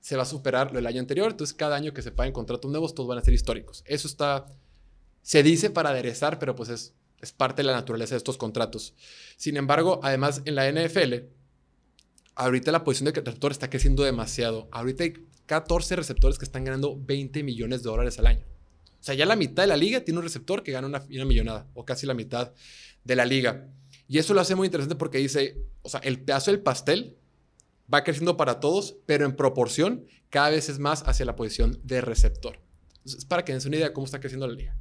se 0.01 0.17
va 0.17 0.23
a 0.23 0.27
superar 0.27 0.69
lo 0.69 0.77
del 0.77 0.87
año 0.87 1.01
anterior. 1.01 1.31
Entonces, 1.31 1.55
cada 1.55 1.77
año 1.77 1.93
que 1.93 2.03
se 2.03 2.13
paguen 2.13 2.33
contratos 2.33 2.71
nuevos, 2.71 2.95
todos 2.95 3.09
van 3.09 3.19
a 3.19 3.23
ser 3.23 3.35
históricos. 3.35 3.83
Eso 3.87 4.09
está, 4.09 4.47
se 5.23 5.43
dice 5.43 5.71
para 5.71 5.91
aderezar, 5.91 6.39
pero 6.39 6.55
pues 6.55 6.69
es, 6.69 6.95
es 7.21 7.33
parte 7.33 7.63
de 7.63 7.67
la 7.67 7.75
naturaleza 7.75 8.15
de 8.15 8.19
estos 8.19 8.37
contratos. 8.37 8.95
Sin 9.37 9.57
embargo, 9.57 10.01
además, 10.03 10.43
en 10.45 10.55
la 10.55 10.71
NFL, 10.71 11.15
ahorita 12.35 12.73
la 12.73 12.85
posición 12.85 13.13
de 13.13 13.21
receptor 13.21 13.53
está 13.53 13.69
creciendo 13.69 14.05
demasiado. 14.05 14.69
Ahorita 14.71 15.05
hay 15.05 15.15
14 15.47 15.97
receptores 15.97 16.39
que 16.39 16.45
están 16.45 16.65
ganando 16.65 16.97
20 16.99 17.43
millones 17.43 17.83
de 17.83 17.91
dólares 17.91 18.19
al 18.19 18.27
año. 18.27 18.45
O 19.01 19.05
sea, 19.05 19.15
ya 19.15 19.27
la 19.27 19.37
mitad 19.37 19.63
de 19.63 19.69
la 19.69 19.77
liga 19.77 20.05
tiene 20.05 20.19
un 20.19 20.25
receptor 20.25 20.63
que 20.63 20.73
gana 20.73 20.87
una, 20.87 21.05
una 21.11 21.25
millonada, 21.25 21.67
o 21.75 21.85
casi 21.85 22.07
la 22.07 22.15
mitad 22.15 22.53
de 23.05 23.17
la 23.17 23.25
liga. 23.25 23.69
Y 24.09 24.19
eso 24.19 24.35
lo 24.35 24.41
hace 24.41 24.55
muy 24.55 24.67
interesante 24.67 24.97
porque 24.97 25.19
dice, 25.19 25.57
o 25.83 25.89
sea, 25.89 26.01
el 26.01 26.21
pedazo 26.21 26.51
del 26.51 26.61
pastel 26.61 27.17
va 27.93 28.05
creciendo 28.05 28.37
para 28.37 28.61
todos, 28.61 28.97
pero 29.07 29.25
en 29.25 29.37
proporción 29.37 30.07
cada 30.31 30.51
vez 30.51 30.69
es 30.69 30.79
más 30.79 31.03
hacia 31.07 31.25
la 31.25 31.37
posición 31.37 31.81
de 31.83 32.01
receptor. 32.01 32.61
Es 33.05 33.25
para 33.25 33.45
que 33.45 33.53
den 33.53 33.67
una 33.67 33.77
idea 33.77 33.89
de 33.89 33.93
cómo 33.95 34.05
está 34.05 34.21
creciendo 34.21 34.47
la 34.47 34.55
liga. 34.55 34.77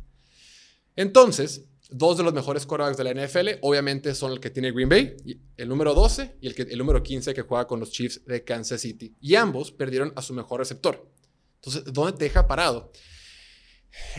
Entonces, 0.95 1.65
dos 1.89 2.17
de 2.17 2.23
los 2.23 2.33
mejores 2.33 2.65
quarterbacks 2.65 2.97
de 2.97 3.03
la 3.03 3.13
NFL, 3.13 3.59
obviamente, 3.61 4.13
son 4.13 4.33
el 4.33 4.39
que 4.39 4.49
tiene 4.49 4.71
Green 4.71 4.89
Bay, 4.89 5.15
el 5.55 5.69
número 5.69 5.93
12 5.93 6.37
y 6.41 6.47
el, 6.47 6.55
que, 6.55 6.63
el 6.63 6.77
número 6.77 7.01
15 7.01 7.33
que 7.33 7.43
juega 7.43 7.67
con 7.67 7.79
los 7.79 7.91
Chiefs 7.91 8.25
de 8.25 8.43
Kansas 8.43 8.81
City. 8.81 9.15
Y 9.21 9.35
ambos 9.35 9.71
perdieron 9.71 10.11
a 10.15 10.21
su 10.21 10.33
mejor 10.33 10.59
receptor. 10.59 11.09
Entonces, 11.55 11.83
¿dónde 11.93 12.17
te 12.17 12.25
deja 12.25 12.47
parado? 12.47 12.91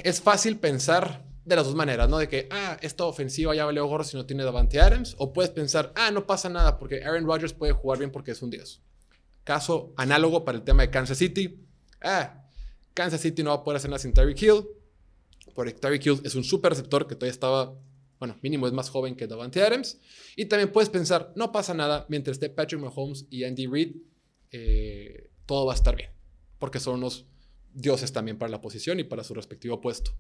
Es 0.03 0.21
fácil 0.21 0.59
pensar 0.59 1.28
de 1.49 1.57
las 1.57 1.65
dos 1.65 1.75
maneras, 1.75 2.09
¿no? 2.09 2.19
De 2.19 2.29
que, 2.29 2.47
ah, 2.51 2.77
esta 2.83 3.05
ofensiva 3.05 3.55
ya 3.55 3.65
valió 3.65 3.87
gorro 3.87 4.05
si 4.05 4.17
no 4.17 4.27
tiene 4.27 4.45
Davante 4.45 4.81
Adams, 4.81 5.15
o 5.19 5.33
puedes 5.33 5.51
pensar, 5.51 5.93
ah, 5.97 6.11
no 6.11 6.27
pasa 6.27 6.49
nada 6.49 6.79
porque 6.79 7.03
Aaron 7.03 7.25
Rodgers 7.25 7.55
puede 7.55 7.73
jugar 7.73 7.99
bien 7.99 8.13
porque 8.13 8.33
es 8.33 8.43
un 8.43 8.51
dios. 8.51 8.83
Caso 9.45 9.95
análogo 9.97 10.45
para 10.45 10.59
el 10.59 10.65
tema 10.65 10.83
de 10.83 10.91
Kansas 10.91 11.19
City, 11.19 11.67
ah, 12.03 12.45
Kansas 12.93 13.21
City 13.21 13.43
no 13.43 13.51
va 13.51 13.57
a 13.57 13.65
poder 13.65 13.79
hacer 13.79 13.91
nada 13.91 13.99
sin 13.99 14.13
Tyreek 14.13 14.43
Hill, 14.43 14.65
porque 15.55 15.73
Tyreek 15.73 16.05
Hill 16.05 16.21
es 16.25 16.35
un 16.35 16.45
super 16.45 16.71
receptor 16.71 17.07
que 17.07 17.15
todavía 17.15 17.33
estaba, 17.33 17.75
bueno, 18.19 18.37
mínimo 18.43 18.67
es 18.67 18.73
más 18.73 18.91
joven 18.91 19.17
que 19.17 19.27
Davante 19.27 19.63
Adams, 19.63 19.99
y 20.37 20.45
también 20.47 20.71
puedes 20.71 20.91
pensar, 20.91 21.33
no 21.35 21.51
pasa 21.51 21.73
nada, 21.73 22.05
mientras 22.09 22.37
esté 22.37 22.51
Patrick 22.51 22.81
Mahomes 22.81 23.27
y 23.31 23.45
Andy 23.45 23.67
Reid, 23.67 23.97
eh, 24.51 25.31
todo 25.47 25.67
va 25.67 25.73
a 25.73 25.77
estar 25.77 25.97
bien, 25.97 26.11
porque 26.59 26.79
son 26.79 26.97
unos 26.97 27.27
dioses 27.73 28.13
también 28.13 28.37
para 28.37 28.51
la 28.51 28.61
posición 28.61 29.01
y 29.01 29.05
para 29.05 29.25
su 29.25 29.33
respectivo 29.33 29.81
puesto. 29.81 30.13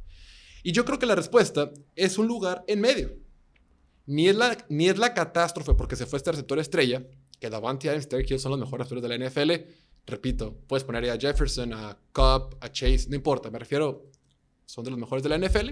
Y 0.62 0.72
yo 0.72 0.84
creo 0.84 0.98
que 0.98 1.06
la 1.06 1.14
respuesta 1.14 1.70
es 1.96 2.18
un 2.18 2.26
lugar 2.26 2.64
en 2.66 2.80
medio. 2.80 3.16
Ni 4.06 4.28
es 4.28 4.36
la, 4.36 4.56
ni 4.68 4.88
es 4.88 4.98
la 4.98 5.14
catástrofe 5.14 5.74
porque 5.74 5.96
se 5.96 6.06
fue 6.06 6.16
este 6.16 6.30
receptor 6.30 6.58
estrella, 6.58 7.04
que 7.38 7.50
Davante 7.50 7.88
Adams 7.88 8.08
y 8.26 8.38
son 8.38 8.50
los 8.52 8.60
mejores 8.60 8.88
receptores 8.88 9.02
de 9.02 9.18
la 9.18 9.28
NFL. 9.28 9.52
Repito, 10.06 10.56
puedes 10.66 10.84
poner 10.84 11.08
a 11.10 11.18
Jefferson, 11.18 11.72
a 11.74 11.98
Cobb, 12.12 12.56
a 12.60 12.72
Chase, 12.72 13.06
no 13.08 13.16
importa, 13.16 13.50
me 13.50 13.58
refiero, 13.58 14.10
son 14.64 14.84
de 14.84 14.90
los 14.90 14.98
mejores 14.98 15.22
de 15.22 15.28
la 15.28 15.38
NFL. 15.38 15.70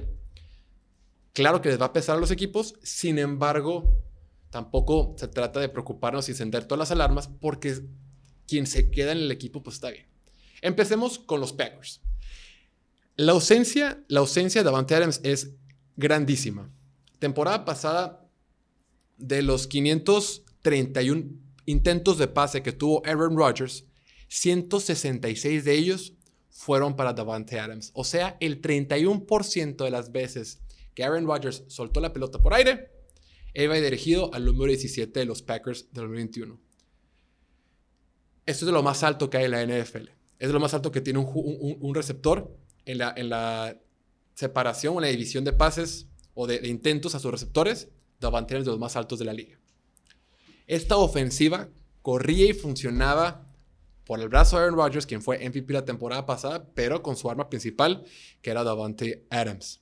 Claro 1.32 1.60
que 1.60 1.70
les 1.70 1.80
va 1.80 1.86
a 1.86 1.92
pesar 1.92 2.16
a 2.16 2.20
los 2.20 2.30
equipos, 2.30 2.74
sin 2.82 3.18
embargo, 3.18 4.02
tampoco 4.50 5.14
se 5.18 5.28
trata 5.28 5.60
de 5.60 5.68
preocuparnos 5.68 6.28
y 6.28 6.32
encender 6.32 6.64
todas 6.64 6.78
las 6.78 6.90
alarmas 6.90 7.28
porque 7.28 7.80
quien 8.46 8.66
se 8.66 8.90
queda 8.90 9.12
en 9.12 9.18
el 9.18 9.30
equipo 9.30 9.62
pues 9.62 9.76
está 9.76 9.90
bien. 9.90 10.06
Empecemos 10.62 11.18
con 11.18 11.40
los 11.40 11.52
Packers. 11.52 12.02
La 13.16 13.32
ausencia, 13.32 14.04
la 14.08 14.20
ausencia 14.20 14.60
de 14.60 14.66
Davante 14.66 14.94
Adams 14.94 15.20
es 15.22 15.54
grandísima. 15.96 16.70
Temporada 17.18 17.64
pasada, 17.64 18.28
de 19.16 19.42
los 19.42 19.66
531 19.66 21.24
intentos 21.64 22.18
de 22.18 22.28
pase 22.28 22.62
que 22.62 22.72
tuvo 22.72 23.02
Aaron 23.06 23.36
Rodgers, 23.36 23.86
166 24.28 25.64
de 25.64 25.72
ellos 25.72 26.12
fueron 26.50 26.96
para 26.96 27.12
Davante 27.12 27.58
Adams. 27.58 27.90
O 27.94 28.04
sea, 28.04 28.36
el 28.40 28.60
31% 28.60 29.84
de 29.84 29.90
las 29.90 30.12
veces 30.12 30.60
que 30.94 31.04
Aaron 31.04 31.26
Rodgers 31.26 31.64
soltó 31.68 32.00
la 32.00 32.12
pelota 32.12 32.40
por 32.40 32.54
aire, 32.54 32.90
iba 33.54 33.74
dirigido 33.76 34.32
al 34.34 34.44
número 34.44 34.66
17 34.66 35.18
de 35.18 35.26
los 35.26 35.42
Packers 35.42 35.86
del 35.92 36.04
2021. 36.04 36.60
Esto 38.46 38.64
es 38.64 38.66
de 38.66 38.72
lo 38.72 38.82
más 38.82 39.02
alto 39.02 39.28
que 39.30 39.38
hay 39.38 39.44
en 39.46 39.50
la 39.50 39.64
NFL. 39.64 40.08
Es 40.38 40.48
de 40.48 40.52
lo 40.52 40.60
más 40.60 40.74
alto 40.74 40.92
que 40.92 41.00
tiene 41.00 41.18
un, 41.18 41.94
receptor 41.94 42.56
en 42.86 42.98
la, 42.98 43.12
en 43.16 43.28
la 43.28 43.78
separación 44.34 44.96
o 44.96 45.00
la 45.00 45.08
división 45.08 45.44
de 45.44 45.52
pases 45.52 46.06
o 46.34 46.46
de, 46.46 46.66
intentos 46.66 47.14
a 47.14 47.18
sus 47.18 47.30
receptores. 47.30 47.88
Davante 48.18 48.54
Adams 48.54 48.64
de 48.64 48.70
los 48.70 48.80
más 48.80 48.96
altos 48.96 49.18
de 49.18 49.26
la 49.26 49.34
liga. 49.34 49.58
Esta 50.66 50.96
ofensiva 50.96 51.68
corría 52.00 52.46
y 52.46 52.54
funcionaba 52.54 53.46
por 54.04 54.20
el 54.20 54.28
brazo 54.28 54.56
de 54.56 54.62
Aaron 54.62 54.76
Rodgers, 54.76 55.04
quien 55.04 55.20
fue 55.20 55.38
MVP 55.38 55.72
la 55.72 55.84
temporada 55.84 56.24
pasada, 56.24 56.66
pero 56.74 57.02
con 57.02 57.16
su 57.16 57.28
arma 57.28 57.50
principal, 57.50 58.04
que 58.40 58.50
era 58.50 58.64
Davante 58.64 59.26
Adams. 59.30 59.80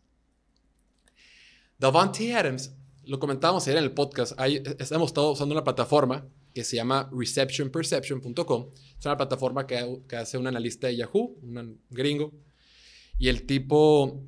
Davante 1.79 2.35
Adams, 2.35 2.75
lo 3.05 3.19
comentábamos 3.19 3.67
ayer 3.67 3.79
en 3.79 3.85
el 3.85 3.93
podcast, 3.93 4.33
ahí 4.41 4.63
estamos 4.79 5.13
todos 5.13 5.35
usando 5.35 5.55
una 5.55 5.63
plataforma 5.63 6.27
que 6.55 6.65
se 6.65 6.77
llama 6.77 7.11
receptionperception.com. 7.13 8.71
Es 8.99 9.05
una 9.05 9.17
plataforma 9.17 9.67
que, 9.67 10.01
que, 10.09 10.17
hace 10.17 10.39
un 10.39 10.47
analista 10.47 10.87
de 10.87 10.97
Yahoo, 10.97 11.37
un 11.43 11.81
gringo, 11.91 12.33
y 13.19 13.29
el 13.29 13.47
tipo 13.47 14.23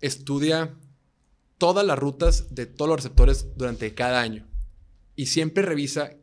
estudia 0.00 0.76
todas 1.58 1.86
las 1.86 1.98
rutas 1.98 2.54
de 2.54 2.66
todos 2.66 2.88
los 2.88 2.96
receptores 2.96 3.48
durante 3.56 3.94
cada 3.94 4.20
año 4.20 4.46
y 5.16 5.26
siempre 5.26 5.62
revisa 5.62 6.16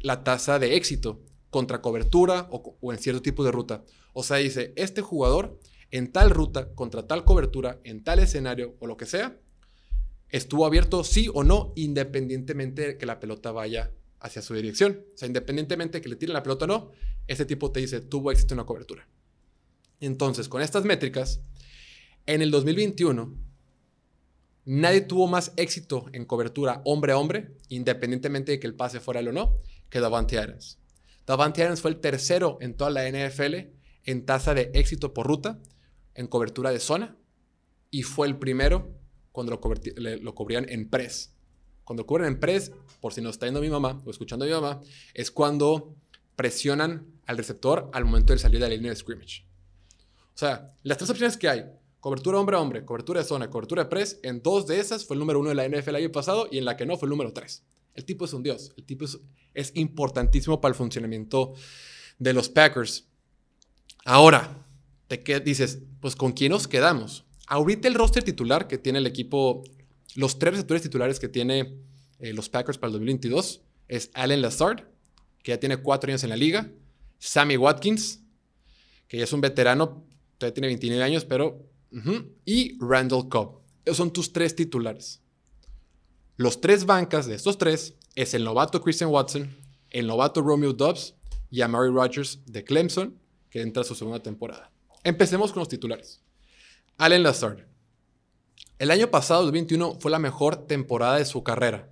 la 0.00 0.24
tasa 0.24 0.58
de 0.58 0.76
éxito 0.76 1.22
contra 1.50 1.80
cobertura 1.80 2.48
o, 2.50 2.92
en 2.92 2.98
cierto 2.98 3.22
tipo 3.22 3.44
de 3.44 3.52
ruta. 3.52 3.84
O 4.12 4.22
sea, 4.22 4.38
dice, 4.38 4.72
este 4.76 5.02
jugador 5.02 5.58
en 5.90 6.10
tal 6.10 6.30
ruta, 6.30 6.74
contra 6.74 7.06
tal 7.06 7.24
cobertura, 7.24 7.80
en 7.84 8.02
tal 8.02 8.18
escenario 8.18 8.74
o 8.80 8.86
lo 8.86 8.96
que 8.96 9.06
sea, 9.06 9.38
estuvo 10.28 10.66
abierto 10.66 11.04
sí 11.04 11.30
o 11.32 11.44
no, 11.44 11.72
independientemente 11.76 12.86
de 12.88 12.98
que 12.98 13.06
la 13.06 13.20
pelota 13.20 13.52
vaya 13.52 13.92
hacia 14.18 14.42
su 14.42 14.54
dirección. 14.54 15.04
O 15.14 15.16
sea, 15.16 15.28
independientemente 15.28 15.98
de 15.98 16.02
que 16.02 16.08
le 16.08 16.16
tiren 16.16 16.34
la 16.34 16.42
pelota 16.42 16.64
o 16.64 16.68
no, 16.68 16.90
ese 17.28 17.44
tipo 17.44 17.70
te 17.70 17.80
dice, 17.80 18.00
tuvo 18.00 18.32
éxito 18.32 18.54
en 18.54 18.58
la 18.58 18.64
cobertura. 18.64 19.08
Entonces, 20.06 20.48
con 20.48 20.62
estas 20.62 20.84
métricas, 20.84 21.40
en 22.26 22.42
el 22.42 22.50
2021, 22.50 23.34
nadie 24.64 25.00
tuvo 25.02 25.26
más 25.26 25.52
éxito 25.56 26.06
en 26.12 26.24
cobertura 26.24 26.82
hombre 26.84 27.12
a 27.12 27.18
hombre, 27.18 27.52
independientemente 27.68 28.52
de 28.52 28.60
que 28.60 28.66
el 28.66 28.74
pase 28.74 29.00
fuera 29.00 29.20
él 29.20 29.28
o 29.28 29.32
no, 29.32 29.56
que 29.90 30.00
Davante 30.00 30.38
Adams. 30.38 30.78
Davante 31.26 31.62
Adams 31.62 31.80
fue 31.80 31.90
el 31.90 32.00
tercero 32.00 32.58
en 32.60 32.74
toda 32.74 32.90
la 32.90 33.08
NFL 33.08 33.72
en 34.04 34.26
tasa 34.26 34.52
de 34.52 34.70
éxito 34.74 35.14
por 35.14 35.26
ruta, 35.26 35.58
en 36.14 36.26
cobertura 36.26 36.70
de 36.70 36.80
zona, 36.80 37.16
y 37.90 38.02
fue 38.02 38.26
el 38.26 38.36
primero 38.36 38.92
cuando 39.32 39.52
lo, 39.52 40.16
lo 40.16 40.34
cubrían 40.34 40.68
en 40.68 40.88
press. 40.88 41.32
Cuando 41.84 42.02
lo 42.02 42.06
cubren 42.06 42.28
en 42.28 42.40
press, 42.40 42.72
por 43.00 43.12
si 43.12 43.20
no 43.20 43.30
está 43.30 43.46
viendo 43.46 43.60
mi 43.60 43.70
mamá 43.70 44.02
o 44.04 44.10
escuchando 44.10 44.44
a 44.44 44.48
mi 44.48 44.54
mamá, 44.54 44.80
es 45.14 45.30
cuando 45.30 45.94
presionan 46.36 47.06
al 47.26 47.38
receptor 47.38 47.90
al 47.92 48.04
momento 48.04 48.32
de 48.32 48.38
salir 48.38 48.60
de 48.60 48.68
la 48.68 48.74
línea 48.74 48.90
de 48.90 48.96
scrimmage. 48.96 49.44
O 50.34 50.38
sea, 50.38 50.74
las 50.82 50.98
tres 50.98 51.10
opciones 51.10 51.36
que 51.36 51.48
hay, 51.48 51.64
cobertura 52.00 52.38
hombre 52.38 52.56
a 52.56 52.60
hombre, 52.60 52.84
cobertura 52.84 53.20
de 53.20 53.26
zona, 53.26 53.50
cobertura 53.50 53.84
de 53.84 53.90
press, 53.90 54.18
en 54.22 54.42
dos 54.42 54.66
de 54.66 54.80
esas 54.80 55.04
fue 55.04 55.14
el 55.14 55.20
número 55.20 55.40
uno 55.40 55.50
de 55.50 55.54
la 55.54 55.68
NFL 55.68 55.90
el 55.90 55.96
año 55.96 56.12
pasado 56.12 56.48
y 56.50 56.58
en 56.58 56.64
la 56.64 56.76
que 56.76 56.86
no 56.86 56.96
fue 56.96 57.06
el 57.06 57.10
número 57.10 57.32
tres. 57.32 57.64
El 57.94 58.04
tipo 58.04 58.24
es 58.24 58.32
un 58.32 58.42
dios. 58.42 58.72
El 58.76 58.84
tipo 58.84 59.04
es, 59.54 59.72
importantísimo 59.74 60.60
para 60.60 60.72
el 60.72 60.76
funcionamiento 60.76 61.54
de 62.18 62.32
los 62.32 62.48
Packers. 62.48 63.06
Ahora, 64.04 64.66
te 65.06 65.22
qué 65.22 65.40
dices, 65.40 65.78
pues 66.00 66.16
¿con 66.16 66.32
quién 66.32 66.50
nos 66.52 66.66
quedamos? 66.66 67.24
Ahorita 67.46 67.88
el 67.88 67.94
roster 67.94 68.22
titular 68.22 68.66
que 68.66 68.78
tiene 68.78 68.98
el 68.98 69.06
equipo, 69.06 69.62
los 70.16 70.38
tres 70.38 70.54
receptores 70.54 70.82
titulares 70.82 71.20
que 71.20 71.28
tiene 71.28 71.78
eh, 72.18 72.32
los 72.32 72.48
Packers 72.48 72.78
para 72.78 72.88
el 72.88 72.94
2022 72.94 73.62
es 73.88 74.10
Allen 74.14 74.42
Lazard, 74.42 74.88
que 75.42 75.52
ya 75.52 75.60
tiene 75.60 75.76
cuatro 75.76 76.10
años 76.10 76.24
en 76.24 76.30
la 76.30 76.36
liga, 76.36 76.72
Sammy 77.18 77.56
Watkins, 77.56 78.20
que 79.06 79.18
ya 79.18 79.24
es 79.24 79.32
un 79.32 79.40
veterano, 79.40 80.04
todavía 80.38 80.54
tiene 80.54 80.68
29 80.68 81.02
años, 81.02 81.24
pero... 81.24 81.66
y 82.44 82.76
Randall 82.78 83.28
Cobb. 83.28 83.60
Esos 83.84 83.98
son 83.98 84.12
tus 84.12 84.32
tres 84.32 84.56
titulares. 84.56 85.20
Los 86.36 86.60
tres 86.60 86.84
bancas 86.84 87.26
de 87.26 87.34
estos 87.34 87.58
tres 87.58 87.94
es 88.16 88.34
el 88.34 88.44
novato 88.44 88.82
Christian 88.82 89.10
Watson, 89.10 89.56
el 89.90 90.06
novato 90.06 90.42
Romeo 90.42 90.72
Dobbs 90.72 91.14
y 91.50 91.60
a 91.60 91.68
Mary 91.68 91.90
Rogers 91.90 92.40
de 92.46 92.64
Clemson, 92.64 93.16
que 93.50 93.62
entra 93.62 93.82
a 93.82 93.84
su 93.84 93.94
segunda 93.94 94.20
temporada. 94.20 94.72
Empecemos 95.04 95.52
con 95.52 95.60
los 95.60 95.68
titulares. 95.68 96.20
Allen 96.96 97.22
Lazard. 97.22 97.66
El 98.78 98.90
año 98.90 99.10
pasado, 99.10 99.42
2021, 99.42 99.98
fue 100.00 100.10
la 100.10 100.18
mejor 100.18 100.66
temporada 100.66 101.18
de 101.18 101.24
su 101.24 101.44
carrera. 101.44 101.88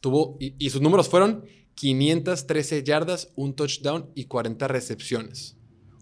Tuvo, 0.00 0.36
y, 0.38 0.54
y 0.64 0.70
sus 0.70 0.80
números 0.80 1.08
fueron 1.08 1.44
513 1.74 2.84
yardas, 2.84 3.32
un 3.34 3.54
touchdown 3.54 4.10
y 4.14 4.26
40 4.26 4.68
recepciones. 4.68 5.57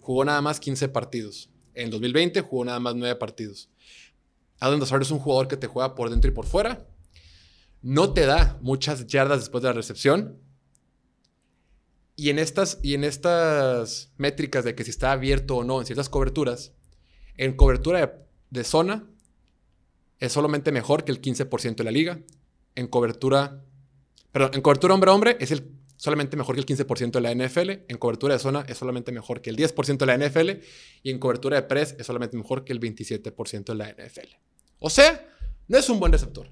Jugó 0.06 0.24
nada 0.24 0.40
más 0.40 0.60
15 0.60 0.88
partidos. 0.90 1.50
En 1.74 1.90
2020 1.90 2.40
jugó 2.42 2.64
nada 2.64 2.78
más 2.78 2.94
9 2.94 3.16
partidos. 3.16 3.68
Allen 4.60 4.78
Lazard 4.78 5.02
es 5.02 5.10
un 5.10 5.18
jugador 5.18 5.48
que 5.48 5.56
te 5.56 5.66
juega 5.66 5.96
por 5.96 6.10
dentro 6.10 6.30
y 6.30 6.32
por 6.32 6.46
fuera. 6.46 6.86
No 7.82 8.12
te 8.12 8.24
da 8.24 8.56
muchas 8.62 9.08
yardas 9.08 9.40
después 9.40 9.62
de 9.62 9.70
la 9.70 9.72
recepción. 9.72 10.38
Y 12.14 12.30
en 12.30 12.38
estas, 12.38 12.78
y 12.84 12.94
en 12.94 13.02
estas 13.02 14.12
métricas 14.16 14.64
de 14.64 14.76
que 14.76 14.84
si 14.84 14.90
está 14.90 15.10
abierto 15.10 15.56
o 15.56 15.64
no 15.64 15.80
en 15.80 15.86
ciertas 15.86 16.08
coberturas, 16.08 16.72
en 17.36 17.56
cobertura 17.56 18.22
de, 18.50 18.62
zona 18.62 19.10
es 20.20 20.30
solamente 20.30 20.70
mejor 20.70 21.02
que 21.02 21.10
el 21.10 21.20
15% 21.20 21.74
de 21.74 21.84
la 21.84 21.90
liga. 21.90 22.20
En 22.76 22.86
cobertura, 22.86 23.64
perdón, 24.30 24.52
en 24.54 24.60
cobertura 24.60 24.94
hombre 24.94 25.10
hombre 25.10 25.36
es 25.40 25.50
el, 25.50 25.75
solamente 25.96 26.36
mejor 26.36 26.54
que 26.54 26.60
el 26.60 26.66
15% 26.66 27.10
de 27.12 27.20
la 27.20 27.34
NFL. 27.34 27.70
En 27.88 27.98
cobertura 27.98 28.34
de 28.34 28.40
zona 28.40 28.64
es 28.68 28.78
solamente 28.78 29.12
mejor 29.12 29.40
que 29.40 29.50
el 29.50 29.56
10% 29.56 29.98
de 29.98 30.06
la 30.06 30.16
NFL. 30.16 30.62
Y 31.02 31.10
en 31.10 31.18
cobertura 31.18 31.56
de 31.56 31.62
press 31.62 31.96
es 31.98 32.06
solamente 32.06 32.36
mejor 32.36 32.64
que 32.64 32.72
el 32.72 32.80
27% 32.80 33.64
de 33.64 33.74
la 33.74 33.90
NFL. 33.90 34.28
O 34.78 34.90
sea, 34.90 35.28
no 35.68 35.78
es 35.78 35.88
un 35.88 35.98
buen 35.98 36.12
receptor. 36.12 36.50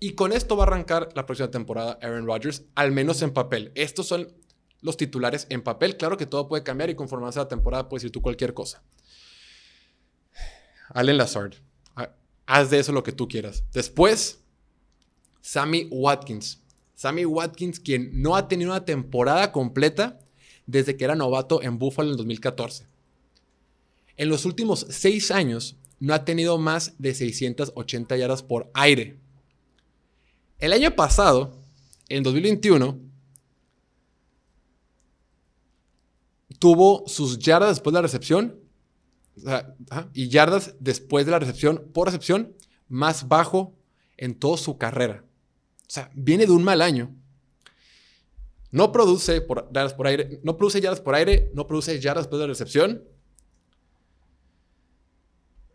Y 0.00 0.12
con 0.12 0.32
esto 0.32 0.56
va 0.56 0.64
a 0.64 0.66
arrancar 0.68 1.10
la 1.14 1.26
próxima 1.26 1.50
temporada 1.50 1.98
Aaron 2.00 2.26
Rodgers, 2.26 2.64
al 2.74 2.92
menos 2.92 3.20
en 3.22 3.32
papel. 3.32 3.72
Estos 3.74 4.06
son 4.06 4.32
los 4.80 4.96
titulares 4.96 5.46
en 5.50 5.62
papel. 5.62 5.96
Claro 5.96 6.16
que 6.16 6.26
todo 6.26 6.48
puede 6.48 6.62
cambiar 6.62 6.90
y 6.90 6.94
conforme 6.94 7.24
avance 7.24 7.40
la 7.40 7.48
temporada 7.48 7.88
puedes 7.88 8.02
decir 8.02 8.12
tú 8.12 8.22
cualquier 8.22 8.54
cosa. 8.54 8.82
Allen 10.90 11.16
Lazard. 11.16 11.54
Haz 12.46 12.70
de 12.70 12.78
eso 12.78 12.92
lo 12.92 13.02
que 13.02 13.12
tú 13.12 13.28
quieras. 13.28 13.64
Después, 13.72 14.40
Sammy 15.42 15.86
Watkins. 15.90 16.62
Sammy 16.98 17.24
Watkins, 17.24 17.78
quien 17.78 18.10
no 18.22 18.34
ha 18.34 18.48
tenido 18.48 18.72
una 18.72 18.84
temporada 18.84 19.52
completa 19.52 20.18
desde 20.66 20.96
que 20.96 21.04
era 21.04 21.14
novato 21.14 21.62
en 21.62 21.78
Buffalo 21.78 22.10
en 22.10 22.16
2014. 22.16 22.88
En 24.16 24.28
los 24.28 24.44
últimos 24.44 24.84
seis 24.90 25.30
años, 25.30 25.76
no 26.00 26.12
ha 26.12 26.24
tenido 26.24 26.58
más 26.58 26.94
de 26.98 27.14
680 27.14 28.16
yardas 28.16 28.42
por 28.42 28.68
aire. 28.74 29.16
El 30.58 30.72
año 30.72 30.96
pasado, 30.96 31.62
en 32.08 32.24
2021, 32.24 32.98
tuvo 36.58 37.04
sus 37.06 37.38
yardas 37.38 37.76
después 37.76 37.92
de 37.92 37.96
la 37.98 38.02
recepción 38.02 38.58
y 40.14 40.28
yardas 40.30 40.74
después 40.80 41.26
de 41.26 41.30
la 41.30 41.38
recepción 41.38 41.88
por 41.94 42.08
recepción 42.08 42.56
más 42.88 43.28
bajo 43.28 43.72
en 44.16 44.34
toda 44.34 44.56
su 44.56 44.78
carrera. 44.78 45.27
O 45.88 45.90
sea, 45.90 46.10
viene 46.14 46.46
de 46.46 46.52
un 46.52 46.62
mal 46.62 46.82
año. 46.82 47.14
No 48.70 48.92
produce 48.92 49.40
por, 49.40 49.72
yardas 49.72 49.94
por 49.94 50.06
aire, 50.06 50.40
no 50.42 50.56
produce 50.56 50.80
yardas 50.80 51.00
por 51.00 51.14
aire, 51.14 51.50
no 51.54 51.66
produce 51.66 51.98
yardas 51.98 52.24
después 52.24 52.38
de 52.38 52.46
la 52.46 52.52
recepción 52.52 53.02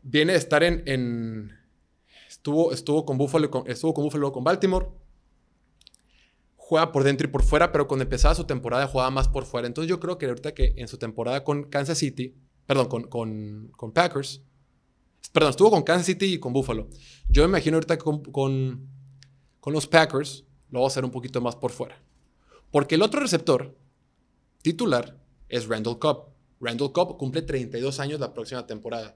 viene 0.04 0.34
de 0.34 0.38
estar 0.38 0.64
en, 0.64 1.58
estuvo, 2.30 2.72
estuvo, 2.72 3.06
con 3.06 3.18
Buffalo, 3.18 3.50
estuvo 3.66 3.94
con 3.94 4.04
Buffalo 4.04 4.32
con 4.32 4.44
Baltimore. 4.44 4.88
Juega 6.56 6.92
por 6.92 7.04
dentro 7.04 7.28
y 7.28 7.32
por 7.32 7.44
fuera, 7.44 7.72
pero 7.72 7.88
cuando 7.88 8.04
empezaba 8.04 8.36
su 8.36 8.46
temporada 8.46 8.88
jugaba 8.88 9.10
más 9.12 9.28
por 9.28 9.46
fuera. 9.46 9.68
Entonces 9.68 9.90
yo 9.90 10.00
creo 10.00 10.18
que 10.18 10.28
ahorita 10.28 10.54
que 10.54 10.74
en 10.78 10.88
su 10.88 10.98
temporada 10.98 11.44
con 11.44 11.64
Kansas 11.64 11.98
City, 11.98 12.36
perdón, 12.66 12.88
con, 12.88 13.04
con, 13.72 13.92
Packers, 13.94 14.42
Perdón, 15.32 15.52
estuvo 15.52 15.72
con 15.72 15.84
Kansas 15.84 16.06
City 16.06 16.34
y 16.34 16.40
con 16.40 16.54
Buffalo. 16.54 16.90
Yo 17.28 17.44
me 17.44 17.50
imagino 17.50 17.78
ahorita 17.78 17.98
con, 17.98 18.24
con, 18.24 18.88
con 19.64 19.72
los 19.72 19.88
Packers 19.88 20.44
lo 20.72 20.82
va 20.82 20.88
a 20.88 20.90
hacer 20.90 21.06
un 21.06 21.12
poquito 21.12 21.40
más 21.40 21.56
por 21.56 21.72
fuera. 21.72 21.98
Porque 22.70 22.96
el 22.96 23.02
otro 23.02 23.22
receptor 23.22 23.74
titular 24.62 25.18
es 25.48 25.70
Randall 25.70 26.00
Cobb. 26.00 26.34
Randall 26.60 26.92
Cobb 26.92 27.18
cumple 27.18 27.44
32 27.44 28.02
años 28.02 28.20
la 28.20 28.34
próxima 28.34 28.68
temporada. 28.68 29.16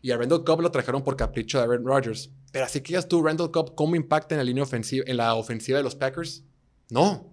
Y 0.00 0.12
a 0.12 0.16
Randall 0.16 0.44
Cobb 0.44 0.60
lo 0.60 0.70
trajeron 0.70 1.02
por 1.02 1.16
capricho 1.16 1.58
de 1.58 1.64
Aaron 1.64 1.84
Rodgers. 1.84 2.30
Pero 2.52 2.66
así 2.66 2.82
que 2.82 2.92
ya 2.92 3.02
tú, 3.02 3.20
Randall 3.20 3.50
Cobb, 3.50 3.74
¿cómo 3.74 3.96
impacta 3.96 4.36
en 4.36 4.38
la 4.38 4.44
línea 4.44 4.62
ofensiva, 4.62 5.04
en 5.08 5.16
la 5.16 5.34
ofensiva 5.34 5.78
de 5.78 5.82
los 5.82 5.96
Packers? 5.96 6.44
No. 6.88 7.28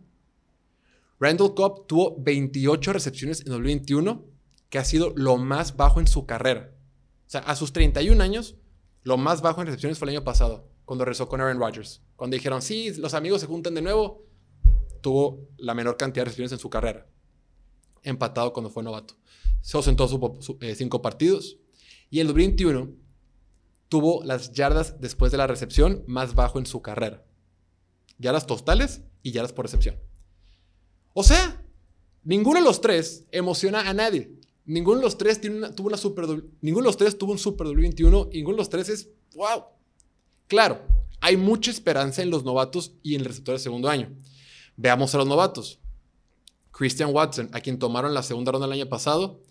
Randall 1.20 1.54
Cobb 1.54 1.86
tuvo 1.86 2.16
28 2.18 2.92
recepciones 2.92 3.42
en 3.42 3.52
2021, 3.52 4.26
que 4.72 4.80
ha 4.80 4.84
sido 4.84 5.14
lo 5.16 5.38
más 5.38 5.78
bajo 5.78 6.00
en 6.00 6.08
su 6.08 6.26
carrera. 6.26 6.72
O 7.28 7.30
sea, 7.30 7.42
a 7.42 7.56
sus 7.56 7.72
31 7.72 8.24
años, 8.24 8.56
lo 9.04 9.18
más 9.18 9.44
bajo 9.44 9.62
en 9.62 9.68
recepciones 9.68 10.00
fue 10.00 10.08
el 10.08 10.16
año 10.16 10.24
pasado, 10.24 10.68
cuando 10.88 11.03
rezó 11.03 11.27
con 11.27 11.41
Aaron 11.41 11.60
Rodgers. 11.60 12.01
Cuando 12.15 12.36
dijeron, 12.36 12.62
sí, 12.62 12.94
los 12.94 13.13
amigos 13.13 13.41
se 13.41 13.48
juntan 13.48 13.75
de 13.75 13.82
nuevo, 13.82 14.25
tuvo 15.01 15.50
la 15.58 15.74
menor 15.74 15.98
cantidad 15.98 16.22
de 16.22 16.29
recepciones 16.29 16.53
en 16.53 16.60
su 16.60 16.70
carrera. 16.70 17.06
Empatado 18.03 18.53
cuando 18.53 18.70
fue 18.70 18.84
novato. 18.84 19.15
Se 19.60 19.75
ausentó 19.75 20.08
eh, 20.62 20.75
cinco 20.75 21.01
partidos. 21.01 21.58
Y 22.10 22.22
el 22.22 22.27
2021 22.27 22.89
tuvo 23.89 24.24
las 24.24 24.53
yardas 24.53 25.01
después 25.01 25.29
de 25.29 25.38
la 25.38 25.46
recepción 25.46 26.06
más 26.08 26.36
bajo 26.36 26.58
en 26.58 26.65
su 26.65 26.82
carrera. 26.82 27.22
Yardas 28.17 28.48
totales 28.48 29.01
y 29.24 29.34
yardas 29.34 29.51
por 29.51 29.65
recepción. 29.65 29.98
O 31.13 31.24
sea, 31.24 31.65
ninguno 32.24 32.62
de 32.62 32.65
los 32.65 32.79
tres 32.79 33.25
emociona 33.32 33.89
a 33.89 33.94
nadie. 33.94 34.32
Ninguno 34.63 35.00
de 35.00 35.03
los 35.03 35.17
tres 35.17 35.41
tuvo 35.41 35.88
una 35.88 35.98
super, 35.98 36.27
ninguno 36.62 36.84
de 36.84 36.88
los 36.88 36.98
tres 36.98 37.17
tuvo 37.17 37.34
un 37.34 37.39
Super 37.39 37.67
W21 37.67 38.29
y 38.32 38.38
ninguno 38.38 38.56
de 38.56 38.62
los 38.62 38.70
tres 38.70 38.88
es 38.88 39.10
wow. 39.36 39.76
Claro, 40.48 40.82
hay 41.20 41.38
mucha 41.38 41.72
esperanza 41.72 42.22
en 42.22 42.30
los 42.30 42.44
novatos 42.44 42.94
y 43.04 43.16
en 43.16 43.22
el 43.22 43.27
receptor 43.27 43.56
de 43.56 43.60
segundo 43.60 43.89
año. 43.89 44.12
Veamos 44.75 45.13
a 45.13 45.18
los 45.18 45.27
novatos. 45.27 45.80
Christian 46.72 47.13
Watson, 47.13 47.50
a 47.54 47.60
quien 47.60 47.80
tomaron 47.80 48.13
la 48.13 48.24
segunda 48.24 48.51
ronda 48.51 48.68
el 48.68 48.74
año 48.74 48.88
pasado, 48.88 49.42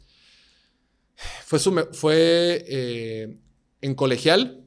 fue, 1.44 2.64
eh, 2.68 3.38
en 3.80 3.94
colegial, 3.94 4.62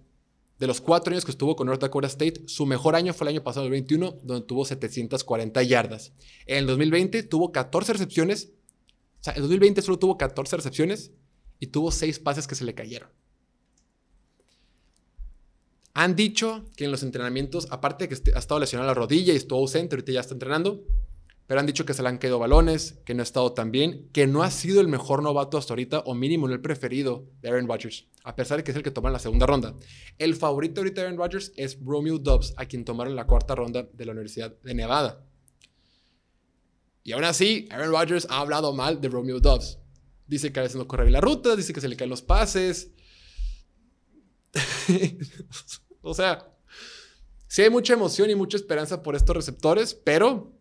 de 0.60 0.68
los 0.68 0.82
cuatro 0.82 1.14
años 1.14 1.24
que 1.24 1.32
estuvo 1.32 1.56
con 1.56 1.68
North 1.68 1.82
Dakota 1.82 2.08
State, 2.08 2.44
su 2.48 2.66
mejor 2.66 2.96
año 2.96 3.14
fue 3.14 3.26
el 3.26 3.36
año 3.36 3.44
pasado, 3.44 3.66
el 3.66 3.72
21, 3.72 4.20
donde 4.24 4.46
tuvo 4.46 4.66
740 4.66 5.64
yardas. 5.64 6.12
En 6.46 6.58
el 6.58 6.68
2020 6.68 7.24
tuvo 7.24 7.54
14 7.54 7.94
recepciones. 7.94 8.52
O 9.22 9.24
sea, 9.24 9.34
en 9.34 9.38
el 9.38 9.44
2020 9.44 9.82
solo 9.82 10.00
tuvo 10.00 10.18
14 10.18 10.58
recepciones 10.58 11.12
y 11.60 11.68
tuvo 11.68 11.92
6 11.92 12.20
pases 12.20 12.46
que 12.46 12.56
se 12.56 12.66
le 12.66 12.74
cayeron. 12.74 13.10
Han 16.00 16.16
dicho 16.16 16.64
que 16.78 16.86
en 16.86 16.92
los 16.92 17.04
entrenamientos, 17.04 17.68
aparte 17.72 18.08
de 18.08 18.16
que 18.16 18.32
ha 18.32 18.40
estado 18.40 18.58
lesionado 18.58 18.88
la 18.88 18.94
rodilla 18.94 19.34
y 19.34 19.36
estuvo 19.36 19.60
ausente, 19.60 19.98
ahorita 19.98 20.14
ya 20.14 20.22
está 20.22 20.34
entrenando, 20.34 20.86
pero 21.46 21.60
han 21.60 21.66
dicho 21.66 21.86
que 21.86 21.94
se 21.94 22.02
le 22.02 22.08
han 22.08 22.20
caído 22.20 22.40
balones, 22.40 23.02
que 23.04 23.14
no 23.14 23.22
ha 23.22 23.24
estado 23.24 23.52
tan 23.52 23.70
bien, 23.70 24.08
que 24.14 24.26
no 24.26 24.42
ha 24.42 24.50
sido 24.50 24.80
el 24.80 24.88
mejor 24.88 25.22
novato 25.22 25.58
hasta 25.58 25.74
ahorita, 25.74 26.00
o 26.06 26.14
mínimo 26.14 26.48
no 26.48 26.54
el 26.54 26.62
preferido 26.62 27.26
de 27.42 27.50
Aaron 27.50 27.68
Rodgers, 27.68 28.08
a 28.24 28.34
pesar 28.34 28.60
de 28.60 28.64
que 28.64 28.72
es 28.72 28.78
el 28.78 28.84
que 28.84 28.92
toma 28.92 29.10
en 29.10 29.14
la 29.14 29.20
segunda 29.20 29.46
ronda. 29.46 29.76
El 30.18 30.36
favorito 30.36 30.80
ahorita 30.80 31.02
de 31.02 31.08
Aaron 31.08 31.20
Rodgers 31.20 31.52
es 31.58 31.78
Romeo 31.84 32.18
Dobbs, 32.18 32.54
a 32.56 32.66
quien 32.66 32.86
tomaron 32.86 33.12
en 33.12 33.18
la 33.18 33.28
cuarta 33.28 33.54
ronda 33.54 33.84
de 33.84 34.06
la 34.06 34.14
Universidad 34.14 34.58
de 34.58 34.74
Nevada. 34.74 35.22
Y 37.04 37.12
aún 37.12 37.26
así, 37.26 37.68
Aaron 37.72 37.92
Rodgers 37.92 38.26
ha 38.30 38.40
hablado 38.40 38.74
mal 38.74 39.02
de 39.02 39.10
Romeo 39.10 39.42
Dobbs. 39.42 39.80
Dice 40.28 40.54
que 40.54 40.62
a 40.62 40.64
veces 40.64 40.78
no 40.78 40.88
corre 40.88 41.04
bien 41.04 41.12
la 41.12 41.20
ruta, 41.20 41.58
dice 41.58 41.74
que 41.74 41.82
se 41.82 41.90
le 41.90 41.98
caen 41.98 42.10
los 42.10 42.22
pases. 42.22 42.94
o 46.02 46.14
sea, 46.14 46.48
sí 47.48 47.62
hay 47.62 47.70
mucha 47.70 47.94
emoción 47.94 48.30
y 48.30 48.36
mucha 48.36 48.58
esperanza 48.58 49.04
por 49.04 49.16
estos 49.16 49.36
receptores, 49.36 49.94
pero 49.94 50.52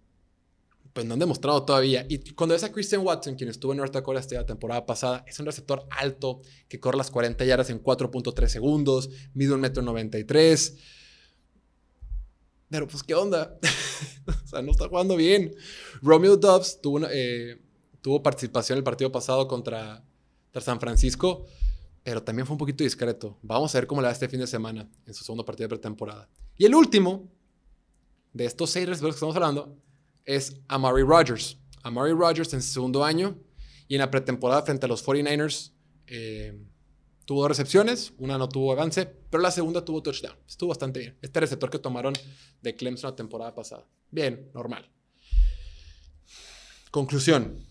pues 0.92 1.06
no 1.06 1.14
han 1.14 1.20
demostrado 1.20 1.62
todavía. 1.64 2.04
Y 2.08 2.18
cuando 2.32 2.54
ves 2.54 2.64
a 2.64 2.72
Christian 2.72 3.02
Watson, 3.02 3.36
quien 3.36 3.50
estuvo 3.50 3.72
en 3.72 3.78
North 3.78 3.92
Dakota 3.92 4.20
la 4.32 4.46
temporada 4.46 4.84
pasada, 4.84 5.24
es 5.28 5.38
un 5.38 5.46
receptor 5.46 5.86
alto 5.90 6.40
que 6.68 6.80
corre 6.80 6.98
las 6.98 7.10
40 7.10 7.44
yardas 7.44 7.70
en 7.70 7.82
4.3 7.82 8.48
segundos, 8.48 9.08
mide 9.32 9.52
un 9.52 9.60
metro 9.60 9.80
93. 9.82 10.76
Pero 12.68 12.88
pues, 12.88 13.02
¿qué 13.02 13.14
onda? 13.14 13.58
o 14.44 14.48
sea, 14.48 14.62
no 14.62 14.72
está 14.72 14.88
jugando 14.88 15.16
bien. 15.16 15.54
Romeo 16.02 16.36
Dobbs 16.36 16.80
tuvo, 16.80 17.00
eh, 17.10 17.60
tuvo 18.02 18.22
participación 18.22 18.76
en 18.76 18.78
el 18.78 18.84
partido 18.84 19.12
pasado 19.12 19.46
contra, 19.46 20.04
San 20.60 20.80
Francisco, 20.80 21.46
pero 22.08 22.22
también 22.22 22.46
fue 22.46 22.54
un 22.54 22.58
poquito 22.58 22.82
discreto. 22.82 23.36
Vamos 23.42 23.74
a 23.74 23.78
ver 23.78 23.86
cómo 23.86 24.00
le 24.00 24.06
va 24.06 24.12
este 24.12 24.30
fin 24.30 24.40
de 24.40 24.46
semana 24.46 24.88
en 25.04 25.12
su 25.12 25.24
segundo 25.24 25.44
partido 25.44 25.66
de 25.66 25.76
pretemporada. 25.76 26.26
Y 26.56 26.64
el 26.64 26.74
último 26.74 27.30
de 28.32 28.46
estos 28.46 28.70
seis 28.70 28.88
receptores 28.88 29.16
que 29.16 29.18
estamos 29.18 29.36
hablando 29.36 29.76
es 30.24 30.58
Amari 30.68 31.02
Rogers. 31.02 31.58
Amari 31.82 32.12
Rogers 32.12 32.54
en 32.54 32.62
su 32.62 32.72
segundo 32.72 33.04
año 33.04 33.36
y 33.88 33.96
en 33.96 34.00
la 34.00 34.10
pretemporada 34.10 34.62
frente 34.62 34.86
a 34.86 34.88
los 34.88 35.04
49ers 35.06 35.72
eh, 36.06 36.58
tuvo 37.26 37.42
dos 37.42 37.50
recepciones, 37.50 38.14
una 38.16 38.38
no 38.38 38.48
tuvo 38.48 38.72
avance, 38.72 39.04
pero 39.04 39.42
la 39.42 39.50
segunda 39.50 39.84
tuvo 39.84 40.02
touchdown. 40.02 40.34
Estuvo 40.48 40.70
bastante 40.70 41.00
bien. 41.00 41.18
Este 41.20 41.40
receptor 41.40 41.68
que 41.68 41.78
tomaron 41.78 42.14
de 42.62 42.74
Clemson 42.74 43.10
la 43.10 43.16
temporada 43.16 43.54
pasada. 43.54 43.86
Bien, 44.10 44.50
normal. 44.54 44.90
Conclusión. 46.90 47.66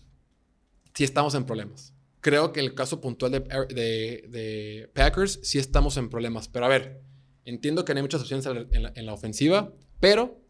Sí 0.94 1.02
estamos 1.02 1.34
en 1.34 1.44
problemas. 1.44 1.92
Creo 2.20 2.52
que 2.52 2.60
el 2.60 2.74
caso 2.74 3.00
puntual 3.00 3.32
de, 3.32 4.90
Packers 4.94 5.40
sí 5.42 5.58
estamos 5.58 5.96
en 5.96 6.08
problemas. 6.08 6.48
Pero 6.48 6.66
a 6.66 6.68
ver, 6.68 7.00
entiendo 7.44 7.84
que 7.84 7.94
no 7.94 7.98
hay 7.98 8.02
muchas 8.02 8.22
opciones 8.22 8.46
en 8.46 8.82
la, 8.82 8.92
en 8.94 9.08
ofensiva, 9.08 9.72
pero 10.00 10.40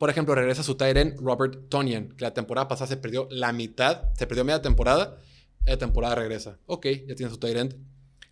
por 0.00 0.08
ejemplo, 0.08 0.34
regresa 0.34 0.62
su 0.62 0.76
tight 0.76 1.18
Robert 1.18 1.68
Tonian, 1.68 2.08
que 2.08 2.24
la 2.24 2.32
temporada 2.32 2.68
pasada 2.68 2.88
se 2.88 2.96
perdió 2.96 3.28
la 3.30 3.52
mitad, 3.52 4.14
se 4.14 4.26
perdió 4.26 4.46
media 4.46 4.62
temporada, 4.62 5.18
la 5.66 5.76
temporada 5.76 6.14
regresa. 6.14 6.58
Ok, 6.64 6.86
ya 7.06 7.14
tiene 7.14 7.30
su 7.30 7.36
tight 7.36 7.74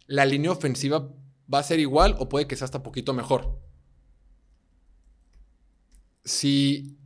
La 0.06 0.24
línea 0.24 0.50
ofensiva 0.50 1.10
va 1.52 1.58
a 1.58 1.62
ser 1.62 1.78
igual 1.78 2.16
o 2.18 2.30
puede 2.30 2.46
que 2.46 2.56
sea 2.56 2.64
hasta 2.64 2.82
poquito 2.82 3.12
mejor. 3.12 3.60
Si 6.24 6.96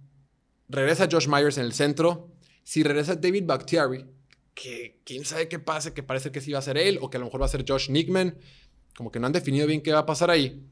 regresa 0.69 1.09
Josh 1.11 1.27
Myers 1.27 1.59
en 1.59 1.65
el 1.65 1.73
centro, 1.73 2.31
si 2.63 2.85
regresa 2.85 3.17
David 3.17 3.47
Bakhtiari, 3.47 4.07
que 4.55 5.01
quién 5.05 5.25
sabe 5.25 5.49
qué 5.49 5.59
pase, 5.59 5.93
que 5.93 6.03
parece 6.03 6.31
que 6.31 6.41
sí 6.41 6.53
va 6.53 6.59
a 6.59 6.63
ser 6.63 6.77
él, 6.77 6.99
o 7.01 7.11
que 7.11 7.17
a 7.17 7.21
lo 7.21 7.27
mejor 7.27 7.41
va 7.41 7.47
a 7.47 7.49
ser 7.49 7.65
Josh 7.67 7.91
Nickman, 7.91 8.37
como 8.97 9.11
que 9.11 9.19
no 9.19 9.27
han 9.27 9.33
definido 9.33 9.67
bien 9.67 9.83
qué 9.83 9.93
va 9.93 10.01
a 10.01 10.07
pasar 10.07 10.31
ahí. 10.31 10.63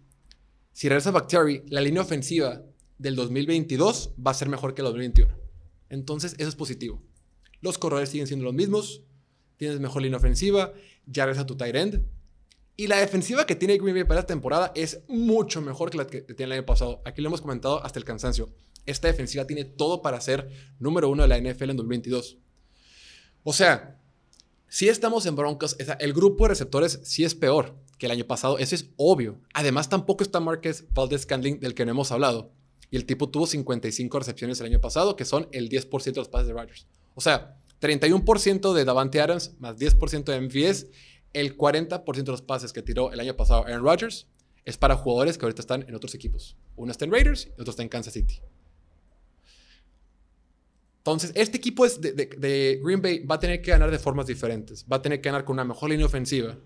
Si 0.72 0.88
regresa 0.88 1.10
Bakhtiari, 1.10 1.62
la 1.68 1.80
línea 1.80 2.02
ofensiva 2.02 2.62
del 2.98 3.16
2022 3.16 4.14
va 4.24 4.30
a 4.30 4.34
ser 4.34 4.48
mejor 4.48 4.74
que 4.74 4.82
el 4.82 4.86
2021. 4.86 5.34
Entonces, 5.88 6.34
eso 6.38 6.48
es 6.48 6.54
positivo. 6.54 7.02
Los 7.60 7.78
corredores 7.78 8.10
siguen 8.10 8.26
siendo 8.26 8.44
los 8.44 8.54
mismos, 8.54 9.02
tienes 9.56 9.80
mejor 9.80 10.02
línea 10.02 10.18
ofensiva, 10.18 10.72
ya 11.06 11.26
ves 11.26 11.38
a 11.38 11.46
tu 11.46 11.56
tight 11.56 11.74
end. 11.74 12.06
Y 12.76 12.86
la 12.86 12.98
defensiva 12.98 13.44
que 13.44 13.56
tiene 13.56 13.76
Green 13.76 13.94
Bay 13.94 14.04
para 14.04 14.20
esta 14.20 14.32
temporada 14.32 14.72
es 14.74 15.02
mucho 15.08 15.60
mejor 15.60 15.90
que 15.90 15.98
la 15.98 16.06
que 16.06 16.22
tiene 16.22 16.54
el 16.54 16.60
año 16.60 16.66
pasado. 16.66 17.02
Aquí 17.04 17.20
lo 17.20 17.28
hemos 17.28 17.42
comentado 17.42 17.84
hasta 17.84 17.98
el 17.98 18.06
cansancio. 18.06 18.48
Esta 18.86 19.08
defensiva 19.08 19.46
tiene 19.46 19.64
todo 19.64 20.00
para 20.00 20.20
ser 20.20 20.48
número 20.78 21.10
uno 21.10 21.22
de 21.22 21.28
la 21.28 21.38
NFL 21.38 21.70
en 21.70 21.76
2022. 21.76 22.38
O 23.42 23.52
sea, 23.52 23.98
si 24.68 24.88
estamos 24.88 25.26
en 25.26 25.36
Broncos, 25.36 25.76
el 25.98 26.12
grupo 26.12 26.44
de 26.44 26.50
receptores 26.50 27.00
sí 27.02 27.24
es 27.24 27.34
peor 27.34 27.76
que 27.98 28.06
el 28.06 28.12
año 28.12 28.26
pasado. 28.26 28.58
Eso 28.58 28.74
es 28.74 28.90
obvio. 28.96 29.40
Además, 29.54 29.88
tampoco 29.88 30.22
está 30.22 30.40
Marquez 30.40 30.84
Valdez 30.92 31.22
Scandling, 31.22 31.60
del 31.60 31.74
que 31.74 31.84
no 31.84 31.90
hemos 31.92 32.12
hablado. 32.12 32.52
Y 32.90 32.96
el 32.96 33.04
tipo 33.04 33.28
tuvo 33.28 33.46
55 33.46 34.18
recepciones 34.18 34.60
el 34.60 34.66
año 34.66 34.80
pasado, 34.80 35.16
que 35.16 35.24
son 35.24 35.48
el 35.52 35.68
10% 35.68 36.04
de 36.04 36.20
los 36.20 36.28
pases 36.28 36.48
de 36.48 36.54
Rodgers. 36.54 36.86
O 37.14 37.20
sea, 37.20 37.56
31% 37.80 38.72
de 38.74 38.84
Davante 38.84 39.20
Adams 39.20 39.54
más 39.58 39.76
10% 39.76 40.24
de 40.24 40.40
MVS. 40.40 40.86
El 41.32 41.56
40% 41.56 42.24
de 42.24 42.32
los 42.32 42.42
pases 42.42 42.72
que 42.72 42.82
tiró 42.82 43.12
el 43.12 43.20
año 43.20 43.36
pasado 43.36 43.64
Aaron 43.64 43.84
Rodgers 43.84 44.26
es 44.64 44.76
para 44.76 44.96
jugadores 44.96 45.38
que 45.38 45.46
ahorita 45.46 45.62
están 45.62 45.84
en 45.88 45.94
otros 45.94 46.14
equipos. 46.14 46.56
Uno 46.76 46.90
está 46.90 47.04
en 47.04 47.12
Raiders 47.12 47.46
y 47.46 47.60
otro 47.60 47.70
está 47.70 47.82
en 47.82 47.88
Kansas 47.88 48.14
City. 48.14 48.40
Entonces, 51.12 51.32
este 51.34 51.58
equipo 51.58 51.84
es 51.84 52.00
de, 52.00 52.12
de, 52.12 52.80
Green 52.82 53.02
Bay 53.02 53.24
va 53.24 53.36
a 53.36 53.40
tener 53.40 53.62
que 53.62 53.70
ganar 53.70 53.90
de 53.90 53.98
formas 53.98 54.26
diferentes. 54.26 54.84
Va 54.90 54.96
a 54.96 55.02
tener 55.02 55.20
que 55.20 55.28
ganar 55.28 55.44
con 55.44 55.54
una 55.54 55.64
mejor 55.64 55.90
línea 55.90 56.06
ofensiva. 56.06 56.56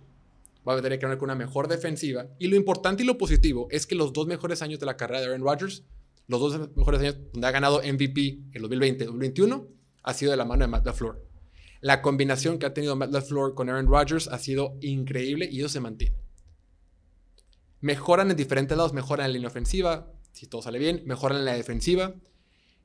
Va 0.66 0.74
a 0.74 0.80
tener 0.80 0.98
que 0.98 1.02
ganar 1.02 1.18
con 1.18 1.26
una 1.26 1.34
mejor 1.34 1.68
defensiva. 1.68 2.26
Y 2.38 2.48
lo 2.48 2.56
importante 2.56 3.02
y 3.02 3.06
lo 3.06 3.18
positivo 3.18 3.68
es 3.70 3.86
que 3.86 3.94
los 3.94 4.12
dos 4.12 4.26
mejores 4.26 4.62
años 4.62 4.80
de 4.80 4.86
la 4.86 4.96
carrera 4.96 5.20
de 5.20 5.26
Aaron 5.26 5.42
Rodgers 5.42 5.84
los 6.26 6.40
dos 6.40 6.76
mejores 6.76 7.00
años 7.00 7.16
donde 7.32 7.46
ha 7.46 7.50
ganado 7.50 7.80
MVP 7.80 8.38
en 8.52 8.62
2020 8.62 9.04
y 9.04 9.06
2021 9.06 9.68
ha 10.02 10.14
sido 10.14 10.30
de 10.30 10.36
la 10.36 10.44
mano 10.44 10.64
de 10.64 10.68
Matt 10.68 10.86
LaFleur. 10.86 11.22
La 11.80 12.00
combinación 12.00 12.58
que 12.58 12.66
ha 12.66 12.74
tenido 12.74 12.96
Matt 12.96 13.12
LaFleur 13.12 13.54
con 13.54 13.68
Aaron 13.68 13.86
Rodgers 13.86 14.28
ha 14.28 14.38
sido 14.38 14.76
increíble 14.80 15.48
y 15.50 15.60
eso 15.60 15.68
se 15.68 15.80
mantiene. 15.80 16.16
Mejoran 17.80 18.30
en 18.30 18.36
diferentes 18.36 18.76
lados, 18.76 18.94
mejoran 18.94 19.26
en 19.26 19.32
la 19.32 19.34
línea 19.34 19.48
ofensiva, 19.48 20.10
si 20.32 20.46
todo 20.46 20.62
sale 20.62 20.78
bien, 20.78 21.02
mejoran 21.04 21.38
en 21.38 21.44
la 21.44 21.54
defensiva 21.54 22.14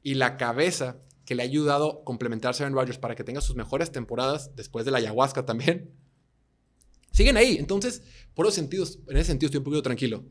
y 0.04 0.16
la 0.16 0.36
cabeza 0.36 0.98
que 1.30 1.36
le 1.36 1.44
ha 1.44 1.46
ayudado 1.46 2.02
a 2.02 2.04
complementarse 2.06 2.64
a 2.64 2.66
Aaron 2.66 2.76
Rodgers 2.76 2.98
para 2.98 3.14
que 3.14 3.24
tenga 3.24 3.40
sus 3.40 3.56
mejores 3.56 3.92
temporadas 3.92 4.50
después 4.56 4.84
de 4.84 4.90
la 4.90 4.98
ayahuasca 4.98 5.46
también. 5.46 5.92
Siguen 7.12 7.38
ahí. 7.38 7.58
Entonces, 7.60 8.02
por 8.34 8.48
los 8.48 8.56
sentidos, 8.56 8.98
en 9.08 9.16
ese 9.16 9.28
sentido 9.28 9.50
estoy 9.50 9.60
un 9.60 9.64
poquito 9.66 9.84
tranquilo. 9.84 10.26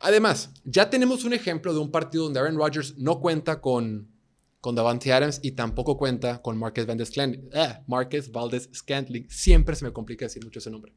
Además, 0.00 0.52
ya 0.62 0.90
tenemos 0.90 1.24
un 1.24 1.32
ejemplo 1.32 1.72
de 1.72 1.78
un 1.78 1.90
partido 1.90 2.24
donde 2.24 2.40
Aaron 2.40 2.58
Rodgers 2.58 2.98
no 2.98 3.20
cuenta 3.20 3.62
con, 3.62 4.10
con 4.60 4.74
Davante 4.74 5.14
Adams 5.14 5.40
y 5.42 5.52
tampoco 5.52 5.96
cuenta 5.96 6.42
con 6.42 6.58
Marquez. 6.58 6.86
Ah, 7.54 7.80
Marquez 7.86 8.30
Valdez 8.30 8.68
Scantling. 8.74 9.30
Siempre 9.30 9.74
se 9.74 9.86
me 9.86 9.94
complica 9.94 10.26
decir 10.26 10.44
mucho 10.44 10.58
ese 10.58 10.70
nombre. 10.70 10.94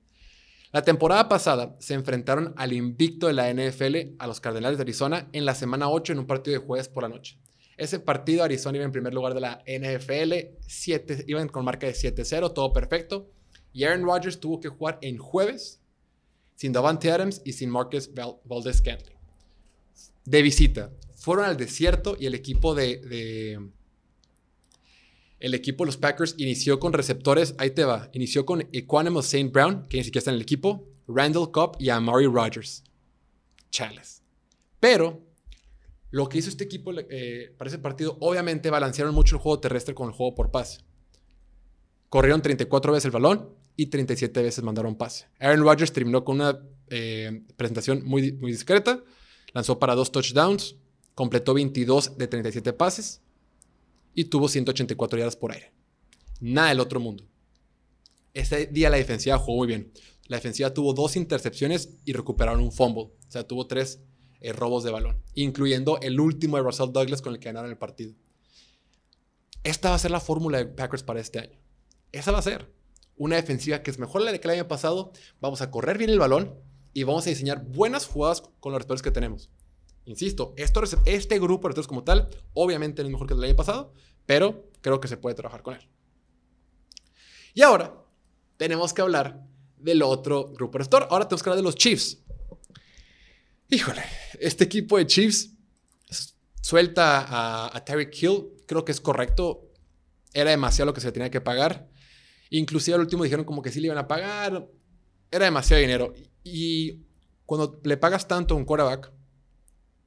La 0.73 0.81
temporada 0.81 1.29
pasada 1.29 1.77
se 1.79 1.93
enfrentaron 1.93 2.53
al 2.57 2.73
invicto 2.73 3.27
de 3.27 3.33
la 3.33 3.49
NFL 3.49 4.17
a 4.19 4.27
los 4.27 4.41
Cardenales 4.41 4.77
de 4.77 4.81
Arizona 4.81 5.29
en 5.31 5.45
la 5.45 5.55
semana 5.55 5.87
8 5.87 6.11
en 6.11 6.19
un 6.19 6.27
partido 6.27 6.59
de 6.59 6.65
jueves 6.65 6.89
por 6.89 7.03
la 7.03 7.09
noche. 7.09 7.39
Ese 7.77 7.99
partido 7.99 8.43
Arizona 8.43 8.77
iba 8.77 8.85
en 8.85 8.91
primer 8.91 9.13
lugar 9.13 9.35
de 9.35 9.41
la 9.41 9.63
NFL, 9.67 10.57
7, 10.65 11.25
iban 11.27 11.47
con 11.47 11.63
marca 11.63 11.85
de 11.85 11.93
7-0, 11.93 12.53
todo 12.53 12.73
perfecto. 12.73 13.29
Y 13.71 13.83
Aaron 13.83 14.03
Rodgers 14.03 14.39
tuvo 14.39 14.59
que 14.59 14.69
jugar 14.69 14.97
en 15.01 15.19
jueves 15.19 15.79
sin 16.55 16.73
Davante 16.73 17.11
Adams 17.11 17.41
y 17.45 17.53
sin 17.53 17.69
Marcus 17.69 18.09
Valdez 18.43 18.77
Scantling. 18.77 19.17
De 20.25 20.41
visita. 20.41 20.91
Fueron 21.15 21.45
al 21.45 21.55
desierto 21.55 22.17
y 22.19 22.25
el 22.25 22.33
equipo 22.33 22.73
de, 22.73 23.59
el 25.39 25.53
equipo 25.53 25.83
de 25.83 25.87
los 25.87 25.97
Packers 25.97 26.33
inició 26.37 26.79
con 26.79 26.93
receptores, 26.93 27.53
ahí 27.59 27.71
te 27.71 27.83
va, 27.83 28.09
inició 28.13 28.45
con 28.45 28.67
Equanimous 28.71 29.25
St. 29.25 29.51
Brown, 29.51 29.87
que 29.87 29.97
ni 29.97 30.03
siquiera 30.03 30.19
está 30.19 30.31
en 30.31 30.37
el 30.37 30.41
equipo, 30.41 30.87
Randall 31.07 31.51
Cobb 31.51 31.77
y 31.79 31.89
Amari 31.89 32.25
Rogers. 32.25 32.83
Chales. 33.69 34.23
Pero 34.79 35.26
lo 36.17 36.27
que 36.27 36.39
hizo 36.39 36.49
este 36.49 36.63
equipo 36.63 36.91
eh, 36.97 37.53
para 37.59 37.69
ese 37.69 37.77
partido, 37.77 38.17
obviamente 38.21 38.71
balancearon 38.71 39.13
mucho 39.13 39.35
el 39.35 39.41
juego 39.41 39.59
terrestre 39.59 39.93
con 39.93 40.07
el 40.07 40.15
juego 40.15 40.33
por 40.33 40.49
pase. 40.49 40.79
Corrieron 42.09 42.41
34 42.41 42.91
veces 42.91 43.05
el 43.05 43.11
balón 43.11 43.49
y 43.75 43.85
37 43.85 44.41
veces 44.41 44.63
mandaron 44.63 44.95
pase. 44.95 45.27
Aaron 45.39 45.61
Rodgers 45.61 45.93
terminó 45.93 46.25
con 46.25 46.37
una 46.37 46.59
eh, 46.89 47.43
presentación 47.55 48.03
muy, 48.03 48.31
muy 48.31 48.51
discreta. 48.51 49.03
Lanzó 49.53 49.77
para 49.77 49.93
dos 49.93 50.11
touchdowns, 50.11 50.77
completó 51.13 51.53
22 51.53 52.17
de 52.17 52.27
37 52.27 52.73
pases 52.73 53.21
y 54.15 54.25
tuvo 54.25 54.49
184 54.49 55.19
yardas 55.19 55.35
por 55.35 55.51
aire. 55.51 55.71
Nada 56.39 56.69
del 56.69 56.79
otro 56.79 56.99
mundo. 56.99 57.25
Ese 58.33 58.65
día 58.65 58.89
la 58.89 58.97
defensiva 58.97 59.37
jugó 59.37 59.57
muy 59.59 59.67
bien. 59.67 59.91
La 60.25 60.37
defensiva 60.37 60.73
tuvo 60.73 60.93
dos 60.93 61.15
intercepciones 61.15 61.93
y 62.05 62.13
recuperaron 62.13 62.63
un 62.63 62.71
fumble. 62.71 63.03
O 63.03 63.29
sea, 63.31 63.45
tuvo 63.45 63.67
tres 63.67 63.99
eh, 64.41 64.53
robos 64.53 64.83
de 64.83 64.91
balón, 64.91 65.21
incluyendo 65.33 65.99
el 66.01 66.19
último 66.19 66.57
de 66.57 66.63
Russell 66.63 66.91
Douglas 66.91 67.21
con 67.21 67.33
el 67.33 67.39
que 67.39 67.49
ganaron 67.49 67.69
el 67.69 67.77
partido. 67.77 68.13
Esta 69.63 69.89
va 69.89 69.95
a 69.95 69.99
ser 69.99 70.11
la 70.11 70.19
fórmula 70.19 70.59
de 70.59 70.65
Packers 70.65 71.03
para 71.03 71.19
este 71.19 71.39
año. 71.39 71.59
Esa 72.11 72.31
va 72.31 72.39
a 72.39 72.43
ser 72.43 72.71
una 73.17 73.35
defensiva 73.35 73.81
que 73.81 73.91
es 73.91 73.99
mejor 73.99 74.21
la 74.21 74.37
que 74.37 74.47
el 74.47 74.53
año 74.53 74.67
pasado. 74.67 75.11
Vamos 75.41 75.61
a 75.61 75.71
correr 75.71 75.97
bien 75.97 76.09
el 76.09 76.19
balón 76.19 76.55
y 76.93 77.03
vamos 77.03 77.25
a 77.27 77.29
diseñar 77.29 77.65
buenas 77.65 78.05
jugadas 78.05 78.43
con 78.59 78.71
los 78.71 78.79
receptores 78.79 79.01
que 79.01 79.11
tenemos. 79.11 79.49
Insisto, 80.05 80.53
esto, 80.55 80.81
este 81.05 81.39
grupo 81.39 81.67
de 81.67 81.73
receptores 81.73 81.87
como 81.87 82.03
tal, 82.03 82.29
obviamente 82.53 83.01
no 83.01 83.09
es 83.09 83.11
mejor 83.11 83.27
que 83.27 83.33
el 83.33 83.41
del 83.41 83.49
año 83.49 83.57
pasado, 83.57 83.93
pero 84.25 84.69
creo 84.81 85.01
que 85.01 85.07
se 85.07 85.17
puede 85.17 85.35
trabajar 85.35 85.63
con 85.63 85.75
él. 85.75 85.89
Y 87.53 87.61
ahora 87.61 87.93
tenemos 88.55 88.93
que 88.93 89.01
hablar 89.01 89.45
del 89.77 90.01
otro 90.01 90.49
grupo 90.53 90.73
de 90.73 90.79
receptor. 90.79 91.07
Ahora 91.09 91.27
tenemos 91.27 91.43
que 91.43 91.49
hablar 91.49 91.57
de 91.57 91.67
los 91.67 91.75
Chiefs. 91.75 92.23
Híjole, 93.69 94.01
este 94.39 94.63
equipo 94.63 94.97
de 94.97 95.05
Chiefs 95.05 95.53
suelta 96.61 97.19
a, 97.21 97.75
a 97.75 97.85
Terry 97.85 98.09
Hill. 98.11 98.47
Creo 98.65 98.85
que 98.85 98.93
es 98.93 99.01
correcto. 99.01 99.71
Era 100.33 100.51
demasiado 100.51 100.85
lo 100.87 100.93
que 100.93 101.01
se 101.01 101.11
tenía 101.11 101.29
que 101.29 101.41
pagar. 101.41 101.89
Inclusive 102.49 102.95
al 102.95 103.01
último 103.01 103.23
dijeron 103.23 103.45
como 103.45 103.61
que 103.61 103.71
sí 103.71 103.81
le 103.81 103.87
iban 103.87 103.97
a 103.97 104.07
pagar. 104.07 104.69
Era 105.31 105.45
demasiado 105.45 105.81
dinero. 105.81 106.13
Y 106.43 107.01
cuando 107.45 107.81
le 107.83 107.97
pagas 107.97 108.27
tanto 108.27 108.53
a 108.53 108.57
un 108.57 108.63
quarterback, 108.63 109.11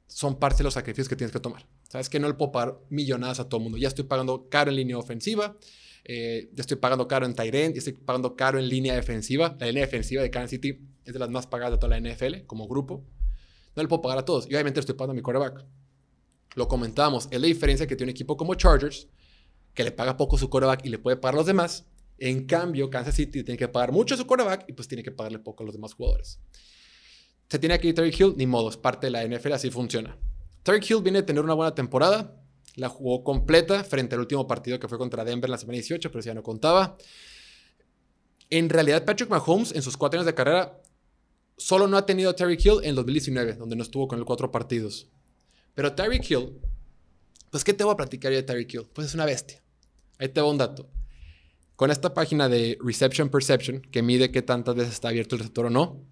son 0.07 0.39
parte 0.39 0.59
de 0.59 0.65
los 0.65 0.75
sacrificios 0.75 1.09
que 1.09 1.17
tienes 1.17 1.33
que 1.33 1.41
tomar. 1.41 1.67
Sabes 1.89 2.09
que 2.09 2.19
no 2.19 2.29
le 2.29 2.35
puedo 2.35 2.53
pagar 2.53 2.79
millonadas 2.89 3.41
a 3.41 3.49
todo 3.49 3.59
el 3.59 3.65
mundo. 3.65 3.79
Ya 3.79 3.89
estoy 3.89 4.05
pagando 4.05 4.49
caro 4.49 4.71
en 4.71 4.77
línea 4.77 4.97
ofensiva. 4.97 5.57
Eh, 6.05 6.51
ya 6.55 6.63
estoy 6.63 6.79
pagando 6.79 7.07
caro 7.07 7.27
en 7.27 7.35
Tyrant. 7.35 7.75
Ya 7.75 7.79
estoy 7.79 7.93
pagando 7.93 8.37
caro 8.37 8.59
en 8.59 8.69
línea 8.69 8.95
defensiva. 8.95 9.55
La 9.61 9.67
línea 9.67 9.85
defensiva 9.85 10.23
de 10.23 10.31
Kansas 10.31 10.51
City 10.51 10.81
es 11.05 11.13
de 11.13 11.19
las 11.19 11.29
más 11.29 11.47
pagadas 11.47 11.73
de 11.73 11.79
toda 11.79 11.99
la 11.99 12.11
NFL 12.11 12.47
como 12.47 12.67
grupo. 12.67 13.05
No 13.77 13.83
le 13.83 13.89
puedo 13.89 14.03
pagar 14.03 14.19
a 14.19 14.25
todos. 14.25 14.47
Y 14.47 14.55
obviamente 14.55 14.81
estoy 14.81 14.95
pagando 14.95 15.13
a 15.13 15.15
mi 15.15 15.23
quarterback. 15.23 15.65
Lo 16.55 16.69
comentábamos. 16.69 17.29
Es 17.31 17.41
la 17.41 17.47
diferencia 17.47 17.87
que 17.87 17.97
tiene 17.97 18.11
un 18.11 18.15
equipo 18.15 18.37
como 18.37 18.55
Chargers, 18.55 19.09
que 19.75 19.85
le 19.85 19.93
paga 19.93 20.17
poco 20.17 20.37
su 20.37 20.51
quarterback 20.51 20.85
y 20.85 20.89
le 20.89 20.99
puede 20.99 21.17
pagar 21.17 21.35
a 21.35 21.39
los 21.39 21.47
demás. 21.47 21.87
En 22.19 22.47
cambio, 22.47 22.91
Kansas 22.91 23.15
City 23.15 23.43
tiene 23.43 23.57
que 23.57 23.69
pagar 23.69 23.93
mucho 23.93 24.15
a 24.15 24.19
su 24.19 24.27
quarterback 24.27 24.65
y 24.69 24.73
pues 24.75 24.89
tiene 24.89 25.03
que 25.03 25.11
pagarle 25.11 25.39
poco 25.39 25.63
a 25.63 25.67
los 25.67 25.75
demás 25.75 25.95
jugadores. 25.95 26.39
Se 27.49 27.59
tiene 27.59 27.81
ir 27.83 27.95
Terry 27.95 28.15
Hill, 28.17 28.35
ni 28.37 28.47
modo, 28.47 28.69
es 28.69 28.77
parte 28.77 29.07
de 29.07 29.11
la 29.11 29.25
NFL, 29.25 29.55
así 29.55 29.71
funciona. 29.71 30.17
Terry 30.63 30.81
Hill 30.87 31.03
viene 31.03 31.21
a 31.21 31.27
tener 31.27 31.43
una 31.43 31.55
buena 31.55 31.75
temporada, 31.75 32.37
la 32.77 32.89
jugó 32.89 33.25
completa 33.25 33.83
frente 33.83 34.15
al 34.15 34.21
último 34.21 34.47
partido 34.47 34.79
que 34.79 34.87
fue 34.87 34.99
contra 34.99 35.25
Denver 35.25 35.49
en 35.49 35.53
la 35.53 35.59
semana 35.59 35.75
18, 35.77 36.11
pero 36.13 36.23
ya 36.23 36.35
no 36.35 36.43
contaba. 36.43 36.97
En 38.51 38.69
realidad, 38.69 39.05
Patrick 39.05 39.31
Mahomes 39.31 39.73
en 39.73 39.83
sus 39.83 39.97
cuatro 39.97 40.19
años 40.19 40.27
de 40.27 40.35
carrera 40.35 40.81
solo 41.61 41.87
no 41.87 41.99
ha 41.99 42.07
tenido 42.07 42.31
a 42.31 42.37
Terry 42.37 42.59
Hill 42.59 42.81
en 42.83 42.95
2019, 42.95 43.53
donde 43.55 43.77
no 43.77 43.83
estuvo 43.83 44.09
con 44.09 44.19
los 44.19 44.27
cuatro 44.27 44.51
partidos. 44.51 45.09
Pero 45.75 45.95
Terry 45.95 46.21
Hill, 46.27 46.59
pues, 47.51 47.63
¿qué 47.65 47.75
te 47.75 47.85
voy 47.85 47.93
a 47.93 47.97
platicar 47.97 48.33
yo 48.33 48.39
de 48.39 48.43
Terry 48.43 48.67
Hill? 48.69 48.87
Pues 48.95 49.09
es 49.09 49.15
una 49.15 49.27
bestia. 49.27 49.63
Ahí 50.19 50.31
te 50.31 50.41
va 50.41 50.49
un 50.49 50.57
dato. 50.57 50.89
Con 51.77 51.91
esta 51.91 52.15
página 52.15 52.49
de 52.49 52.79
Reception 52.83 53.29
Perception, 53.29 53.83
que 53.83 54.03
mide 54.03 54.31
qué 54.31 54.41
tantas 54.41 54.75
veces 54.75 54.95
está 54.95 55.09
abierto 55.09 55.35
el 55.35 55.41
receptor 55.41 55.67
o 55.67 55.71
no, 55.71 56.03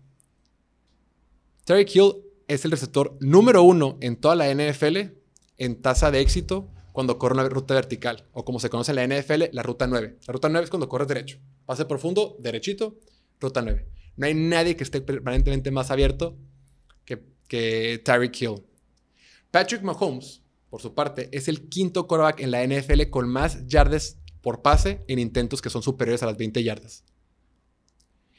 Terry 1.65 1.87
Hill 1.93 2.13
es 2.47 2.65
el 2.67 2.71
receptor 2.71 3.17
número 3.21 3.63
uno 3.63 3.97
en 4.01 4.17
toda 4.17 4.35
la 4.35 4.53
NFL 4.53 4.99
en 5.57 5.81
tasa 5.81 6.11
de 6.11 6.21
éxito 6.21 6.71
cuando 6.93 7.19
corre 7.19 7.35
una 7.35 7.49
ruta 7.49 7.75
vertical, 7.75 8.27
o 8.33 8.45
como 8.45 8.61
se 8.61 8.69
conoce 8.69 8.93
en 8.93 8.97
la 8.97 9.21
NFL, 9.21 9.45
la 9.53 9.63
ruta 9.63 9.87
9. 9.87 10.19
La 10.27 10.33
ruta 10.33 10.49
9 10.49 10.65
es 10.65 10.71
cuando 10.71 10.89
corres 10.89 11.09
derecho. 11.09 11.39
Pase 11.65 11.85
profundo, 11.85 12.37
derechito, 12.41 12.99
ruta 13.41 13.63
9. 13.63 13.98
No 14.19 14.27
hay 14.27 14.35
nadie 14.35 14.77
que 14.77 14.83
esté 14.83 15.01
permanentemente 15.01 15.71
más 15.71 15.93
abierto 15.93 16.37
que, 17.05 17.25
que 17.47 18.03
Tyreek 18.05 18.43
Hill. 18.43 18.65
Patrick 19.53 19.83
Mahomes, 19.83 20.43
por 20.69 20.83
su 20.83 20.93
parte, 20.93 21.29
es 21.33 21.47
el 21.47 21.69
quinto 21.69 22.09
quarterback 22.09 22.41
en 22.41 22.51
la 22.51 22.67
NFL 22.67 23.11
con 23.11 23.29
más 23.29 23.65
yardas 23.69 24.19
por 24.43 24.61
pase 24.61 25.05
en 25.07 25.21
intentos 25.21 25.63
que 25.63 25.71
son 25.71 25.83
superiores 25.83 26.23
a 26.25 26.27
las 26.27 26.37
20 26.37 26.65
yardas. 26.65 27.05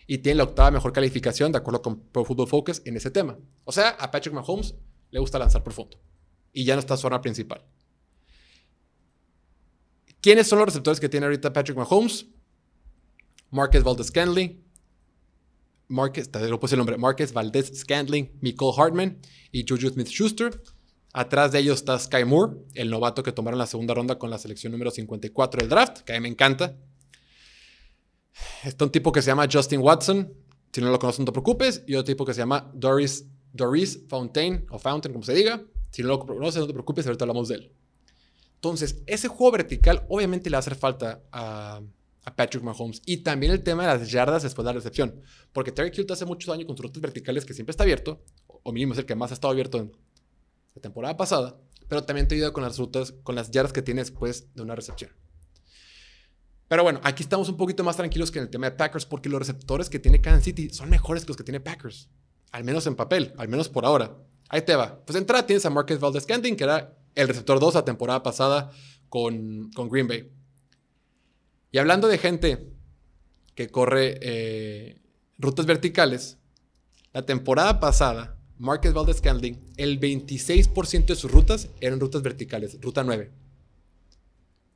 Y 0.06 0.18
tiene 0.18 0.40
la 0.40 0.44
octava 0.44 0.70
mejor 0.70 0.92
calificación, 0.92 1.54
de 1.54 1.60
acuerdo 1.60 1.82
con 1.82 2.02
Pro 2.02 2.26
Football 2.26 2.48
Focus, 2.50 2.82
en 2.84 2.98
ese 2.98 3.10
tema. 3.10 3.40
O 3.64 3.72
sea, 3.72 3.92
a 3.92 4.12
Patrick 4.12 4.34
Mahomes 4.36 4.76
le 5.12 5.20
gusta 5.20 5.40
lanzar 5.40 5.64
profundo. 5.64 5.98
Y 6.52 6.66
ya 6.66 6.76
no 6.76 6.82
está 6.82 6.98
zona 6.98 7.22
principal. 7.22 7.64
¿Quiénes 10.20 10.48
son 10.48 10.60
los 10.60 10.68
receptores 10.68 11.00
que 11.00 11.08
tiene 11.08 11.26
ahorita 11.26 11.54
Patrick 11.54 11.78
Mahomes? 11.78 12.26
Marquez 13.50 13.82
Valdez 13.82 14.08
Scandling, 14.08 14.62
Te 15.90 16.48
lo 16.48 16.60
puse 16.60 16.76
el 16.76 16.78
nombre, 16.78 16.98
Marquez 17.00 17.34
Valdez 17.34 17.72
Scandling, 17.74 18.38
Nicole 18.42 18.76
Hartman 18.78 19.20
y 19.52 19.66
Juju 19.68 19.90
Smith 19.90 20.08
Schuster. 20.08 20.62
Atrás 21.14 21.52
de 21.52 21.60
ellos 21.60 21.80
está 21.80 21.98
Sky 21.98 22.24
Moore, 22.26 22.58
el 22.76 22.92
novato 22.92 23.24
que 23.24 23.32
tomaron 23.32 23.58
la 23.58 23.66
segunda 23.66 23.96
ronda 23.96 24.20
con 24.20 24.30
la 24.30 24.38
selección 24.38 24.72
número 24.72 24.92
54 24.92 25.62
del 25.62 25.70
draft, 25.70 26.02
que 26.02 26.14
a 26.14 26.16
mí 26.16 26.22
me 26.22 26.30
encanta. 26.30 26.78
Está 28.64 28.86
un 28.86 28.92
tipo 28.92 29.12
que 29.12 29.24
se 29.24 29.32
llama 29.32 29.48
Justin 29.52 29.82
Watson, 29.82 30.32
si 30.72 30.82
no 30.82 30.92
lo 30.92 31.00
conoces 31.00 31.20
no 31.22 31.26
te 31.26 31.32
preocupes, 31.32 31.84
y 31.88 31.96
otro 31.96 32.06
tipo 32.06 32.24
que 32.24 32.36
se 32.36 32.42
llama 32.42 32.70
Doris, 32.76 33.26
Doris 33.52 34.02
Fontaine, 34.08 34.68
o 34.70 34.78
Fountain, 34.78 35.12
como 35.12 35.26
se 35.26 35.34
diga. 35.34 35.66
Si 35.90 36.04
no 36.04 36.10
lo 36.10 36.20
conoces 36.20 36.62
no 36.62 36.68
te 36.68 36.74
preocupes, 36.74 37.08
ahorita 37.08 37.24
hablamos 37.24 37.48
de 37.48 37.56
él. 37.56 37.74
Entonces, 38.54 39.02
ese 39.08 39.28
juego 39.28 39.54
vertical 39.54 40.06
obviamente 40.08 40.52
le 40.52 40.54
va 40.54 40.58
a 40.58 40.60
hacer 40.60 40.76
falta 40.76 41.24
a, 41.32 41.82
Patrick 42.36 42.64
Mahomes. 42.64 43.02
Y 43.06 43.18
también 43.18 43.52
el 43.52 43.64
tema 43.64 43.84
de 43.84 44.00
las 44.00 44.12
yardas 44.12 44.44
después 44.44 44.64
de 44.64 44.70
la 44.70 44.74
recepción. 44.74 45.22
Porque 45.54 45.72
Terry 45.72 45.92
Hill 45.96 46.06
hace 46.10 46.26
muchos 46.26 46.54
años 46.54 46.66
con 46.66 46.76
sus 46.76 46.86
rutas 46.86 47.02
verticales 47.02 47.46
que 47.46 47.54
siempre 47.54 47.72
está 47.72 47.84
abierto, 47.84 48.24
o 48.48 48.72
mínimo 48.72 48.94
es 48.94 49.00
el 49.00 49.06
que 49.06 49.16
más 49.16 49.32
ha 49.32 49.34
estado 49.34 49.52
abierto 49.52 49.80
en, 49.80 49.92
la 50.76 50.82
temporada 50.82 51.18
pasada, 51.18 51.60
pero 51.88 52.04
también 52.04 52.28
te 52.28 52.36
ayuda 52.36 52.54
con 52.54 52.64
las 52.64 52.78
rutas, 52.78 53.14
con 53.24 53.36
las 53.36 53.52
yardas 53.52 53.74
que 53.74 53.82
tienes 53.82 54.08
después 54.08 54.54
de 54.54 54.62
una 54.62 54.76
recepción. 54.76 55.12
Pero 56.68 56.84
bueno, 56.84 57.02
aquí 57.04 57.24
estamos 57.24 57.50
un 57.50 57.58
poquito 57.58 57.84
más 57.84 57.98
tranquilos 57.98 58.30
que 58.30 58.38
en 58.38 58.46
el 58.46 58.52
tema 58.52 58.70
de 58.70 58.76
Packers 58.76 59.06
porque 59.06 59.28
los 59.28 59.40
receptores 59.40 59.90
que 59.90 59.98
tiene 59.98 60.22
Kansas 60.22 60.44
City 60.44 60.70
son 60.70 60.90
mejores 60.90 61.24
que 61.24 61.30
los 61.30 61.38
que 61.38 61.44
tiene 61.44 61.60
Packers. 61.60 62.10
Al 62.52 62.64
menos 62.64 62.86
en 62.86 62.96
papel, 62.96 63.34
al 63.38 63.48
menos 63.48 63.70
por 63.70 63.86
ahora. 63.86 64.16
Ahí 64.50 64.62
te 64.62 64.76
va. 64.76 65.04
Pues 65.04 65.18
entrada 65.18 65.46
tienes 65.46 65.66
a 65.66 65.72
Marcus 65.72 66.00
Valdez 66.00 66.24
Scantling, 66.24 66.56
que 66.56 66.64
era 66.64 66.96
el 67.16 67.28
receptor 67.28 67.60
2 67.60 67.74
la 67.74 67.86
temporada 67.86 68.22
pasada 68.22 68.72
con, 69.10 69.72
con 69.74 69.90
Green 69.90 70.08
Bay. 70.08 70.32
Y 71.72 71.78
hablando 71.78 72.08
de 72.08 72.18
gente 72.18 72.74
que 73.56 73.70
corre 73.70 74.20
eh, 74.22 75.02
rutas 75.38 75.66
verticales, 75.66 76.38
la 77.14 77.26
temporada 77.26 77.80
pasada 77.80 78.38
Marcus 78.58 78.94
Valdez 78.94 79.18
Scantling, 79.18 79.60
el 79.78 80.00
26% 80.00 81.06
de 81.06 81.16
sus 81.16 81.32
rutas 81.32 81.70
eran 81.80 82.00
rutas 82.00 82.22
verticales, 82.22 82.78
ruta 82.82 83.04
9. 83.04 83.32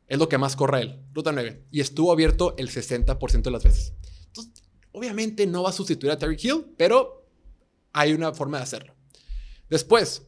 Es 0.07 0.17
lo 0.17 0.29
que 0.29 0.37
más 0.37 0.55
corre 0.55 0.81
él, 0.81 0.99
ruta 1.13 1.31
9. 1.31 1.65
Y 1.71 1.81
estuvo 1.81 2.11
abierto 2.11 2.55
el 2.57 2.69
60% 2.69 3.41
de 3.41 3.51
las 3.51 3.63
veces. 3.63 3.93
Obviamente 4.91 5.45
no 5.47 5.63
va 5.63 5.69
a 5.69 5.73
sustituir 5.73 6.11
a 6.11 6.17
Terry 6.17 6.37
Hill, 6.41 6.65
pero 6.77 7.25
hay 7.91 8.13
una 8.13 8.33
forma 8.33 8.57
de 8.57 8.63
hacerlo. 8.63 8.95
Después 9.69 10.27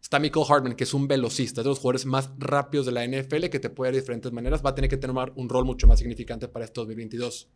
está 0.00 0.18
Michael 0.18 0.46
Hartman, 0.48 0.74
que 0.74 0.84
es 0.84 0.94
un 0.94 1.08
velocista, 1.08 1.60
es 1.60 1.64
de 1.64 1.70
los 1.70 1.78
jugadores 1.78 2.06
más 2.06 2.30
rápidos 2.38 2.86
de 2.86 2.92
la 2.92 3.06
NFL 3.06 3.46
que 3.46 3.60
te 3.60 3.70
puede 3.70 3.88
dar 3.88 3.94
de 3.94 4.00
diferentes 4.00 4.32
maneras. 4.32 4.64
Va 4.64 4.70
a 4.70 4.74
tener 4.74 4.90
que 4.90 4.96
tener 4.96 5.16
un 5.34 5.48
rol 5.48 5.64
mucho 5.64 5.86
más 5.86 5.98
significante 5.98 6.48
para 6.48 6.64
este 6.64 6.80
2022. 6.80 7.48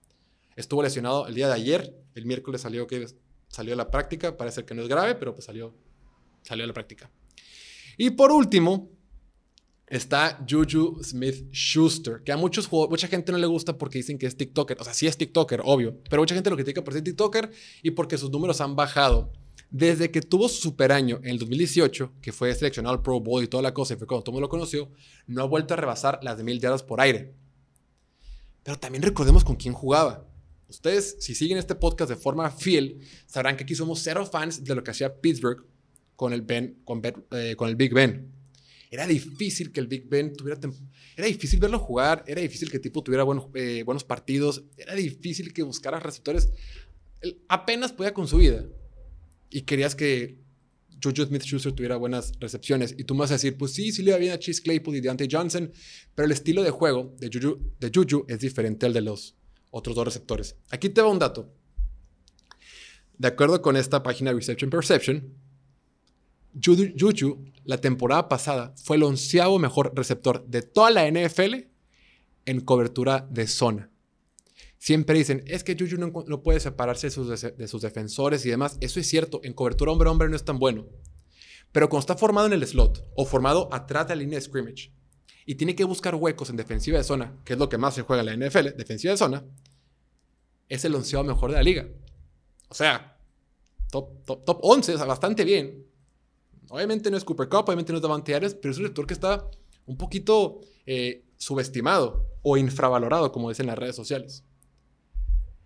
Estuvo 0.56 0.82
lesionado 0.82 1.26
el 1.26 1.34
día 1.34 1.48
de 1.48 1.54
ayer, 1.54 1.94
el 2.14 2.26
miércoles 2.26 2.60
salió 2.60 2.86
que 2.86 3.06
salió 3.48 3.74
a 3.74 3.76
la 3.76 3.90
práctica, 3.90 4.36
parece 4.36 4.64
que 4.64 4.74
no 4.74 4.82
es 4.82 4.88
grave, 4.88 5.14
pero 5.14 5.34
pues 5.34 5.46
salió, 5.46 5.74
salió 6.42 6.64
a 6.64 6.66
la 6.66 6.74
práctica. 6.74 7.10
Y 7.96 8.10
por 8.10 8.32
último, 8.32 8.90
está 9.92 10.42
Juju 10.48 11.02
Smith 11.04 11.52
Schuster, 11.52 12.22
que 12.24 12.32
a 12.32 12.36
muchos 12.38 12.70
mucha 12.72 13.08
gente 13.08 13.30
no 13.30 13.36
le 13.36 13.46
gusta 13.46 13.76
porque 13.76 13.98
dicen 13.98 14.18
que 14.18 14.26
es 14.26 14.36
TikToker. 14.36 14.78
O 14.80 14.84
sea, 14.84 14.94
sí 14.94 15.06
es 15.06 15.18
TikToker, 15.18 15.60
obvio, 15.64 15.98
pero 16.08 16.22
mucha 16.22 16.34
gente 16.34 16.48
lo 16.48 16.56
critica 16.56 16.82
por 16.82 16.94
ser 16.94 17.04
TikToker 17.04 17.50
y 17.82 17.90
porque 17.90 18.16
sus 18.16 18.30
números 18.30 18.60
han 18.62 18.74
bajado. 18.74 19.32
Desde 19.72 20.10
que 20.10 20.20
tuvo 20.20 20.50
su 20.50 20.60
super 20.60 20.92
año 20.92 21.18
en 21.22 21.30
el 21.30 21.38
2018, 21.38 22.12
que 22.20 22.30
fue 22.30 22.54
seleccionado 22.54 22.94
al 22.94 23.00
Pro 23.00 23.20
Bowl 23.20 23.42
y 23.42 23.48
toda 23.48 23.62
la 23.62 23.72
cosa, 23.72 23.94
y 23.94 23.96
fue 23.96 24.06
cuando 24.06 24.22
todo 24.22 24.32
el 24.32 24.34
mundo 24.34 24.44
lo 24.44 24.50
conoció, 24.50 24.90
no 25.26 25.40
ha 25.40 25.46
vuelto 25.46 25.72
a 25.72 25.78
rebasar 25.78 26.20
las 26.22 26.36
de 26.36 26.44
mil 26.44 26.60
yardas 26.60 26.82
por 26.82 27.00
aire. 27.00 27.32
Pero 28.62 28.78
también 28.78 29.02
recordemos 29.02 29.44
con 29.44 29.56
quién 29.56 29.72
jugaba. 29.72 30.28
Ustedes, 30.68 31.16
si 31.20 31.34
siguen 31.34 31.56
este 31.56 31.74
podcast 31.74 32.10
de 32.10 32.16
forma 32.16 32.50
fiel, 32.50 33.00
sabrán 33.24 33.56
que 33.56 33.64
aquí 33.64 33.74
somos 33.74 34.00
cero 34.00 34.26
fans 34.26 34.62
de 34.62 34.74
lo 34.74 34.84
que 34.84 34.90
hacía 34.90 35.22
Pittsburgh 35.22 35.64
con 36.16 36.34
el, 36.34 36.44
eh, 37.30 37.56
Big 37.74 37.94
Ben. 37.94 38.30
Era 38.90 39.06
difícil 39.06 39.72
que 39.72 39.80
el 39.80 39.86
Big 39.86 40.06
Ben 40.06 40.36
tuviera... 40.36 40.60
Era 41.16 41.26
difícil 41.26 41.58
verlo 41.58 41.78
jugar, 41.78 42.24
era 42.26 42.42
difícil 42.42 42.70
que 42.70 42.76
el 42.76 42.82
tipo 42.82 43.02
tuviera 43.02 43.24
eh, 43.54 43.84
buenos 43.84 44.04
partidos, 44.04 44.64
era 44.76 44.94
difícil 44.94 45.54
que 45.54 45.62
buscara 45.62 45.98
receptores. 45.98 46.50
Apenas 47.48 47.90
podía 47.90 48.12
con 48.12 48.28
su 48.28 48.36
vida 48.36 48.66
y 49.52 49.62
querías 49.62 49.94
que 49.94 50.38
Juju 51.02 51.26
Smith-Schuster 51.26 51.72
tuviera 51.72 51.96
buenas 51.96 52.32
recepciones. 52.40 52.94
Y 52.96 53.04
tú 53.04 53.14
me 53.14 53.20
vas 53.20 53.30
a 53.30 53.34
decir, 53.34 53.56
pues 53.56 53.72
sí, 53.72 53.92
sí 53.92 54.02
le 54.02 54.10
iba 54.10 54.18
bien 54.18 54.32
a 54.32 54.38
Chase 54.38 54.62
Claypool 54.62 54.96
y 54.96 55.00
Deontay 55.00 55.28
Johnson, 55.30 55.70
pero 56.14 56.26
el 56.26 56.32
estilo 56.32 56.62
de 56.62 56.70
juego 56.70 57.14
de 57.18 57.30
Juju, 57.32 57.58
Juju 57.94 58.24
es 58.28 58.40
diferente 58.40 58.86
al 58.86 58.92
de 58.92 59.02
los 59.02 59.36
otros 59.70 59.94
dos 59.94 60.04
receptores. 60.06 60.56
Aquí 60.70 60.88
te 60.88 61.02
va 61.02 61.08
un 61.08 61.18
dato. 61.18 61.52
De 63.18 63.28
acuerdo 63.28 63.60
con 63.60 63.76
esta 63.76 64.02
página 64.02 64.32
Reception 64.32 64.70
Perception, 64.70 65.34
Juju 66.64 67.44
la 67.64 67.78
temporada 67.78 68.28
pasada 68.28 68.74
fue 68.82 68.96
el 68.96 69.02
onceavo 69.04 69.58
mejor 69.58 69.92
receptor 69.94 70.46
de 70.46 70.62
toda 70.62 70.90
la 70.90 71.10
NFL 71.10 71.54
en 72.46 72.60
cobertura 72.60 73.26
de 73.30 73.46
zona 73.46 73.91
siempre 74.82 75.16
dicen, 75.16 75.44
es 75.46 75.62
que 75.62 75.76
Juju 75.78 75.96
no, 75.96 76.42
puede 76.42 76.58
separarse 76.58 77.06
de 77.06 77.10
sus, 77.12 77.40
de 77.40 77.68
sus, 77.68 77.82
defensores 77.82 78.44
y 78.44 78.50
demás. 78.50 78.78
Eso 78.80 78.98
es 78.98 79.06
cierto, 79.06 79.40
en 79.44 79.52
cobertura 79.52 79.92
hombre 79.92 80.08
a 80.08 80.10
hombre 80.10 80.28
no 80.28 80.34
es 80.34 80.44
tan 80.44 80.58
bueno. 80.58 80.88
Pero 81.70 81.88
cuando 81.88 82.00
está 82.00 82.16
formado 82.16 82.48
en 82.48 82.52
el 82.52 82.66
slot 82.66 83.08
o 83.14 83.24
formado 83.24 83.68
atrás 83.72 84.08
de 84.08 84.16
la 84.16 84.22
línea 84.22 84.40
de 84.40 84.44
scrimmage 84.44 84.92
y 85.46 85.54
tiene 85.54 85.76
que 85.76 85.84
buscar 85.84 86.16
huecos 86.16 86.50
en 86.50 86.56
defensiva 86.56 86.98
de 86.98 87.04
zona, 87.04 87.40
que 87.44 87.52
es 87.52 87.60
lo 87.60 87.68
que 87.68 87.78
más 87.78 87.94
se 87.94 88.02
juega 88.02 88.24
en 88.24 88.40
la 88.40 88.48
NFL, 88.48 88.76
defensiva 88.76 89.12
de 89.12 89.18
zona, 89.18 89.44
es 90.68 90.84
el 90.84 90.96
onceavo 90.96 91.24
mejor 91.28 91.52
de 91.52 91.58
la 91.58 91.62
liga. 91.62 91.88
O 92.68 92.74
sea, 92.74 93.20
top, 93.88 94.24
top, 94.24 94.58
11, 94.62 94.96
o 94.96 95.06
bastante 95.06 95.44
bien. 95.44 95.86
Obviamente 96.70 97.08
no 97.08 97.16
es 97.16 97.22
Cooper 97.22 97.48
Cup, 97.48 97.66
obviamente 97.66 97.92
no 97.92 97.98
es 97.98 98.02
Davante 98.02 98.34
Adams, 98.34 98.54
pero 98.54 98.72
es 98.72 98.78
un 98.78 98.84
lector 98.84 99.06
que 99.06 99.14
está 99.14 99.48
un 99.86 99.96
poquito 99.96 100.60
eh, 100.86 101.24
subestimado 101.36 102.26
o 102.42 102.56
infravalorado, 102.56 103.30
como 103.30 103.48
dicen 103.48 103.68
las 103.68 103.78
redes 103.78 103.94
sociales. 103.94 104.42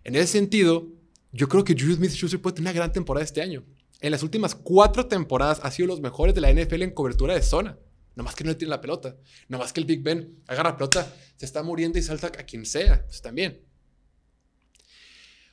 En 0.03 0.15
ese 0.15 0.27
sentido, 0.27 0.87
yo 1.31 1.47
creo 1.47 1.63
que 1.63 1.73
Juju 1.73 1.95
Smith-Schuster 1.95 2.41
puede 2.41 2.55
tener 2.55 2.71
una 2.71 2.77
gran 2.77 2.91
temporada 2.91 3.23
este 3.23 3.41
año. 3.41 3.63
En 3.99 4.11
las 4.11 4.23
últimas 4.23 4.55
cuatro 4.55 5.07
temporadas 5.07 5.59
ha 5.63 5.71
sido 5.71 5.87
los 5.87 6.01
mejores 6.01 6.35
de 6.35 6.41
la 6.41 6.51
NFL 6.51 6.83
en 6.83 6.91
cobertura 6.91 7.33
de 7.33 7.41
zona. 7.41 7.77
No 8.15 8.23
más 8.23 8.35
que 8.35 8.43
no 8.43 8.55
tiene 8.55 8.71
la 8.71 8.81
pelota. 8.81 9.15
No 9.47 9.57
más 9.57 9.73
que 9.73 9.79
el 9.79 9.85
Big 9.85 10.01
Ben 10.01 10.41
agarra 10.47 10.71
la 10.71 10.77
pelota, 10.77 11.13
se 11.35 11.45
está 11.45 11.61
muriendo 11.61 11.99
y 11.99 12.01
salta 12.01 12.27
a 12.27 12.43
quien 12.43 12.65
sea. 12.65 13.05
También. 13.21 13.61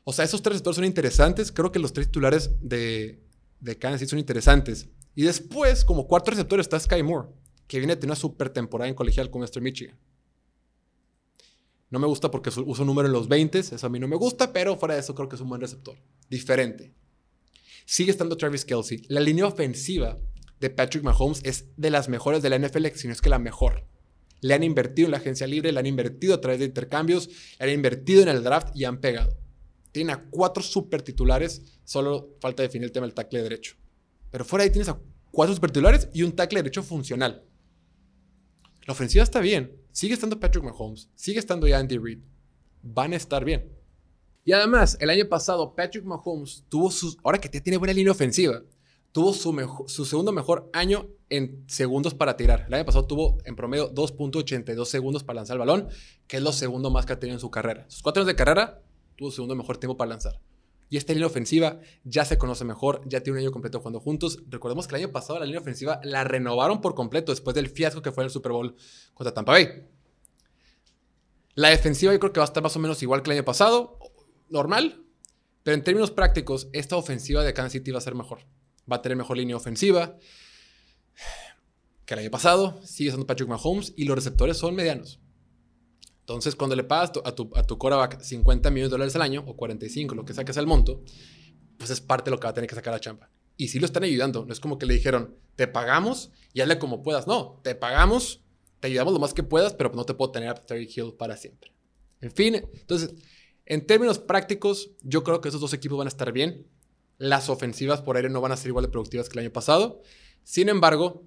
O 0.04 0.12
sea, 0.12 0.24
esos 0.24 0.42
tres 0.42 0.54
receptores 0.54 0.76
son 0.76 0.84
interesantes. 0.84 1.50
Creo 1.50 1.72
que 1.72 1.78
los 1.78 1.92
tres 1.92 2.06
titulares 2.06 2.50
de, 2.60 3.22
de 3.60 3.78
Kansas 3.78 4.00
City 4.00 4.10
son 4.10 4.18
interesantes. 4.18 4.88
Y 5.14 5.22
después, 5.22 5.84
como 5.84 6.06
cuarto 6.06 6.30
receptor, 6.30 6.60
está 6.60 6.78
Sky 6.78 7.02
Moore, 7.02 7.28
que 7.66 7.78
viene 7.78 7.94
a 7.94 7.96
tener 7.96 8.10
una 8.10 8.16
super 8.16 8.50
temporada 8.50 8.88
en 8.88 8.94
colegial 8.94 9.30
con 9.30 9.42
Western 9.42 9.64
Michigan. 9.64 9.98
No 11.94 12.00
me 12.00 12.08
gusta 12.08 12.28
porque 12.28 12.50
uso 12.50 12.82
un 12.82 12.86
número 12.88 13.06
en 13.06 13.12
los 13.12 13.28
20, 13.28 13.56
eso 13.60 13.86
a 13.86 13.88
mí 13.88 14.00
no 14.00 14.08
me 14.08 14.16
gusta, 14.16 14.52
pero 14.52 14.76
fuera 14.76 14.94
de 14.94 15.00
eso 15.00 15.14
creo 15.14 15.28
que 15.28 15.36
es 15.36 15.40
un 15.40 15.48
buen 15.48 15.60
receptor. 15.60 15.96
Diferente. 16.28 16.92
Sigue 17.86 18.10
estando 18.10 18.36
Travis 18.36 18.64
Kelsey. 18.64 19.02
La 19.06 19.20
línea 19.20 19.46
ofensiva 19.46 20.18
de 20.58 20.70
Patrick 20.70 21.04
Mahomes 21.04 21.40
es 21.44 21.66
de 21.76 21.90
las 21.90 22.08
mejores 22.08 22.42
de 22.42 22.50
la 22.50 22.58
NFL, 22.58 22.86
si 22.96 23.06
no 23.06 23.12
es 23.12 23.20
que 23.20 23.28
la 23.28 23.38
mejor. 23.38 23.86
Le 24.40 24.54
han 24.54 24.64
invertido 24.64 25.06
en 25.06 25.12
la 25.12 25.18
agencia 25.18 25.46
libre, 25.46 25.70
le 25.70 25.78
han 25.78 25.86
invertido 25.86 26.34
a 26.34 26.40
través 26.40 26.58
de 26.58 26.66
intercambios, 26.66 27.30
le 27.60 27.66
han 27.66 27.70
invertido 27.70 28.22
en 28.22 28.28
el 28.28 28.42
draft 28.42 28.74
y 28.74 28.86
han 28.86 29.00
pegado. 29.00 29.38
Tiene 29.92 30.14
a 30.14 30.24
cuatro 30.30 30.64
super 30.64 31.00
titulares, 31.00 31.62
solo 31.84 32.36
falta 32.40 32.64
definir 32.64 32.86
el 32.86 32.92
tema 32.92 33.06
del 33.06 33.14
tackle 33.14 33.40
derecho. 33.40 33.76
Pero 34.32 34.44
fuera 34.44 34.64
ahí 34.64 34.70
tienes 34.70 34.88
a 34.88 34.98
cuatro 35.30 35.54
super 35.54 35.70
titulares 35.70 36.08
y 36.12 36.24
un 36.24 36.32
tackle 36.32 36.58
derecho 36.58 36.82
funcional. 36.82 37.44
La 38.84 38.94
ofensiva 38.94 39.22
está 39.22 39.38
bien, 39.38 39.83
Sigue 39.94 40.14
estando 40.14 40.40
Patrick 40.40 40.64
Mahomes, 40.64 41.08
sigue 41.14 41.38
estando 41.38 41.68
ya 41.68 41.78
Andy 41.78 41.98
Reid. 41.98 42.18
Van 42.82 43.12
a 43.12 43.16
estar 43.16 43.44
bien. 43.44 43.72
Y 44.44 44.50
además, 44.50 44.98
el 45.00 45.08
año 45.08 45.28
pasado, 45.28 45.72
Patrick 45.76 46.04
Mahomes 46.04 46.64
tuvo 46.68 46.90
sus. 46.90 47.16
Ahora 47.22 47.40
que 47.40 47.48
tiene 47.48 47.76
buena 47.76 47.94
línea 47.94 48.10
ofensiva, 48.10 48.60
tuvo 49.12 49.32
su, 49.32 49.54
su 49.86 50.04
segundo 50.04 50.32
mejor 50.32 50.68
año 50.72 51.06
en 51.30 51.62
segundos 51.68 52.12
para 52.12 52.36
tirar. 52.36 52.64
El 52.66 52.74
año 52.74 52.84
pasado 52.84 53.06
tuvo 53.06 53.38
en 53.44 53.54
promedio 53.54 53.94
2.82 53.94 54.84
segundos 54.84 55.22
para 55.22 55.36
lanzar 55.36 55.54
el 55.54 55.60
balón, 55.60 55.88
que 56.26 56.38
es 56.38 56.42
lo 56.42 56.52
segundo 56.52 56.90
más 56.90 57.06
que 57.06 57.12
ha 57.12 57.20
tenido 57.20 57.36
en 57.36 57.40
su 57.40 57.52
carrera. 57.52 57.84
Sus 57.88 58.02
cuatro 58.02 58.22
años 58.22 58.26
de 58.26 58.34
carrera, 58.34 58.82
tuvo 59.14 59.30
su 59.30 59.36
segundo 59.36 59.54
mejor 59.54 59.76
tiempo 59.76 59.96
para 59.96 60.08
lanzar. 60.08 60.40
Y 60.90 60.96
esta 60.96 61.12
línea 61.12 61.26
ofensiva 61.26 61.80
ya 62.04 62.24
se 62.24 62.38
conoce 62.38 62.64
mejor, 62.64 63.00
ya 63.06 63.20
tiene 63.20 63.38
un 63.38 63.44
año 63.44 63.52
completo 63.52 63.78
jugando 63.78 64.00
juntos. 64.00 64.40
Recordemos 64.48 64.86
que 64.86 64.96
el 64.96 65.02
año 65.02 65.12
pasado 65.12 65.38
la 65.38 65.46
línea 65.46 65.60
ofensiva 65.60 66.00
la 66.04 66.24
renovaron 66.24 66.80
por 66.80 66.94
completo 66.94 67.32
después 67.32 67.54
del 67.54 67.68
fiasco 67.68 68.02
que 68.02 68.12
fue 68.12 68.24
el 68.24 68.30
Super 68.30 68.52
Bowl 68.52 68.76
contra 69.14 69.34
Tampa 69.34 69.52
Bay. 69.52 69.88
La 71.54 71.70
defensiva 71.70 72.12
yo 72.12 72.18
creo 72.18 72.32
que 72.32 72.40
va 72.40 72.44
a 72.44 72.48
estar 72.48 72.62
más 72.62 72.76
o 72.76 72.80
menos 72.80 73.02
igual 73.02 73.22
que 73.22 73.30
el 73.30 73.38
año 73.38 73.44
pasado, 73.44 73.98
normal. 74.48 75.04
Pero 75.62 75.76
en 75.76 75.82
términos 75.82 76.10
prácticos, 76.10 76.68
esta 76.72 76.96
ofensiva 76.96 77.42
de 77.42 77.54
Kansas 77.54 77.72
City 77.72 77.90
va 77.90 77.98
a 77.98 78.02
ser 78.02 78.14
mejor. 78.14 78.40
Va 78.90 78.96
a 78.96 79.02
tener 79.02 79.16
mejor 79.16 79.36
línea 79.36 79.56
ofensiva 79.56 80.18
que 82.04 82.14
el 82.14 82.20
año 82.20 82.30
pasado. 82.30 82.80
Sigue 82.84 83.10
siendo 83.10 83.26
Patrick 83.26 83.48
Mahomes 83.48 83.94
y 83.96 84.04
los 84.04 84.16
receptores 84.16 84.58
son 84.58 84.74
medianos. 84.74 85.20
Entonces, 86.24 86.56
cuando 86.56 86.74
le 86.74 86.84
pagas 86.84 87.12
a 87.22 87.34
tu, 87.34 87.50
a 87.54 87.62
tu 87.64 87.76
quarterback 87.76 88.18
50 88.18 88.70
millones 88.70 88.90
de 88.90 88.94
dólares 88.94 89.14
al 89.14 89.20
año, 89.20 89.44
o 89.46 89.56
45, 89.56 90.14
lo 90.14 90.24
que 90.24 90.32
saques 90.32 90.56
al 90.56 90.66
monto, 90.66 91.02
pues 91.76 91.90
es 91.90 92.00
parte 92.00 92.30
de 92.30 92.30
lo 92.30 92.40
que 92.40 92.44
va 92.44 92.50
a 92.50 92.54
tener 92.54 92.68
que 92.68 92.74
sacar 92.74 92.94
la 92.94 93.00
champa. 93.00 93.30
Y 93.58 93.68
sí 93.68 93.78
lo 93.78 93.84
están 93.84 94.04
ayudando. 94.04 94.46
No 94.46 94.52
es 94.54 94.58
como 94.58 94.78
que 94.78 94.86
le 94.86 94.94
dijeron, 94.94 95.36
te 95.54 95.68
pagamos 95.68 96.30
y 96.54 96.62
hazle 96.62 96.78
como 96.78 97.02
puedas. 97.02 97.26
No, 97.26 97.60
te 97.62 97.74
pagamos, 97.74 98.40
te 98.80 98.88
ayudamos 98.88 99.12
lo 99.12 99.20
más 99.20 99.34
que 99.34 99.42
puedas, 99.42 99.74
pero 99.74 99.92
no 99.94 100.04
te 100.04 100.14
puedo 100.14 100.32
tener 100.32 100.48
a 100.48 100.54
Terry 100.54 100.88
Hill 100.94 101.12
para 101.12 101.36
siempre. 101.36 101.72
En 102.22 102.32
fin, 102.32 102.54
entonces, 102.54 103.14
en 103.66 103.86
términos 103.86 104.18
prácticos, 104.18 104.92
yo 105.02 105.22
creo 105.24 105.42
que 105.42 105.50
esos 105.50 105.60
dos 105.60 105.74
equipos 105.74 105.98
van 105.98 106.06
a 106.06 106.08
estar 106.08 106.32
bien. 106.32 106.66
Las 107.18 107.50
ofensivas 107.50 108.00
por 108.00 108.16
aire 108.16 108.30
no 108.30 108.40
van 108.40 108.52
a 108.52 108.56
ser 108.56 108.68
igual 108.68 108.86
de 108.86 108.90
productivas 108.90 109.28
que 109.28 109.38
el 109.38 109.44
año 109.44 109.52
pasado. 109.52 110.00
Sin 110.42 110.70
embargo, 110.70 111.22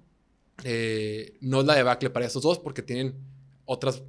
eh, 0.64 1.38
no 1.40 1.60
es 1.60 1.66
la 1.66 1.76
debacle 1.76 2.10
para 2.10 2.26
esos 2.26 2.42
dos 2.42 2.58
porque 2.58 2.82
tienen 2.82 3.14
otras 3.64 4.02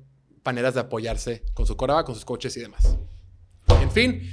maneras 0.44 0.74
de 0.74 0.82
apoyarse 0.82 1.44
con 1.54 1.66
su 1.66 1.76
coraba, 1.76 2.06
con 2.06 2.16
sus 2.16 2.26
coches 2.26 2.56
y 2.58 2.62
demás. 2.62 2.98
En 3.82 3.92
fin, 3.92 4.30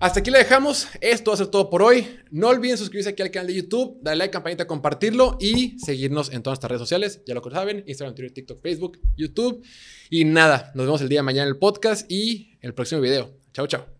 hasta 0.00 0.20
aquí 0.20 0.30
le 0.30 0.38
dejamos. 0.38 0.88
Esto 1.02 1.30
va 1.30 1.34
a 1.34 1.38
ser 1.38 1.48
todo 1.48 1.68
por 1.68 1.82
hoy. 1.82 2.18
No 2.30 2.48
olviden 2.48 2.78
suscribirse 2.78 3.10
aquí 3.10 3.22
al 3.22 3.30
canal 3.30 3.48
de 3.48 3.54
YouTube, 3.54 3.98
darle 4.00 4.20
like, 4.20 4.32
campanita, 4.32 4.66
compartirlo 4.66 5.36
y 5.38 5.78
seguirnos 5.78 6.32
en 6.32 6.42
todas 6.42 6.56
nuestras 6.56 6.70
redes 6.70 6.80
sociales. 6.80 7.22
Ya 7.26 7.34
lo 7.34 7.42
saben, 7.50 7.84
Instagram, 7.86 8.14
Twitter, 8.14 8.32
TikTok, 8.32 8.62
Facebook, 8.62 8.98
YouTube. 9.16 9.62
Y 10.08 10.24
nada, 10.24 10.72
nos 10.74 10.86
vemos 10.86 11.02
el 11.02 11.10
día 11.10 11.18
de 11.18 11.24
mañana 11.24 11.42
en 11.42 11.48
el 11.48 11.58
podcast 11.58 12.10
y 12.10 12.56
el 12.62 12.72
próximo 12.72 13.02
video. 13.02 13.30
Chao, 13.52 13.66
chao. 13.66 13.99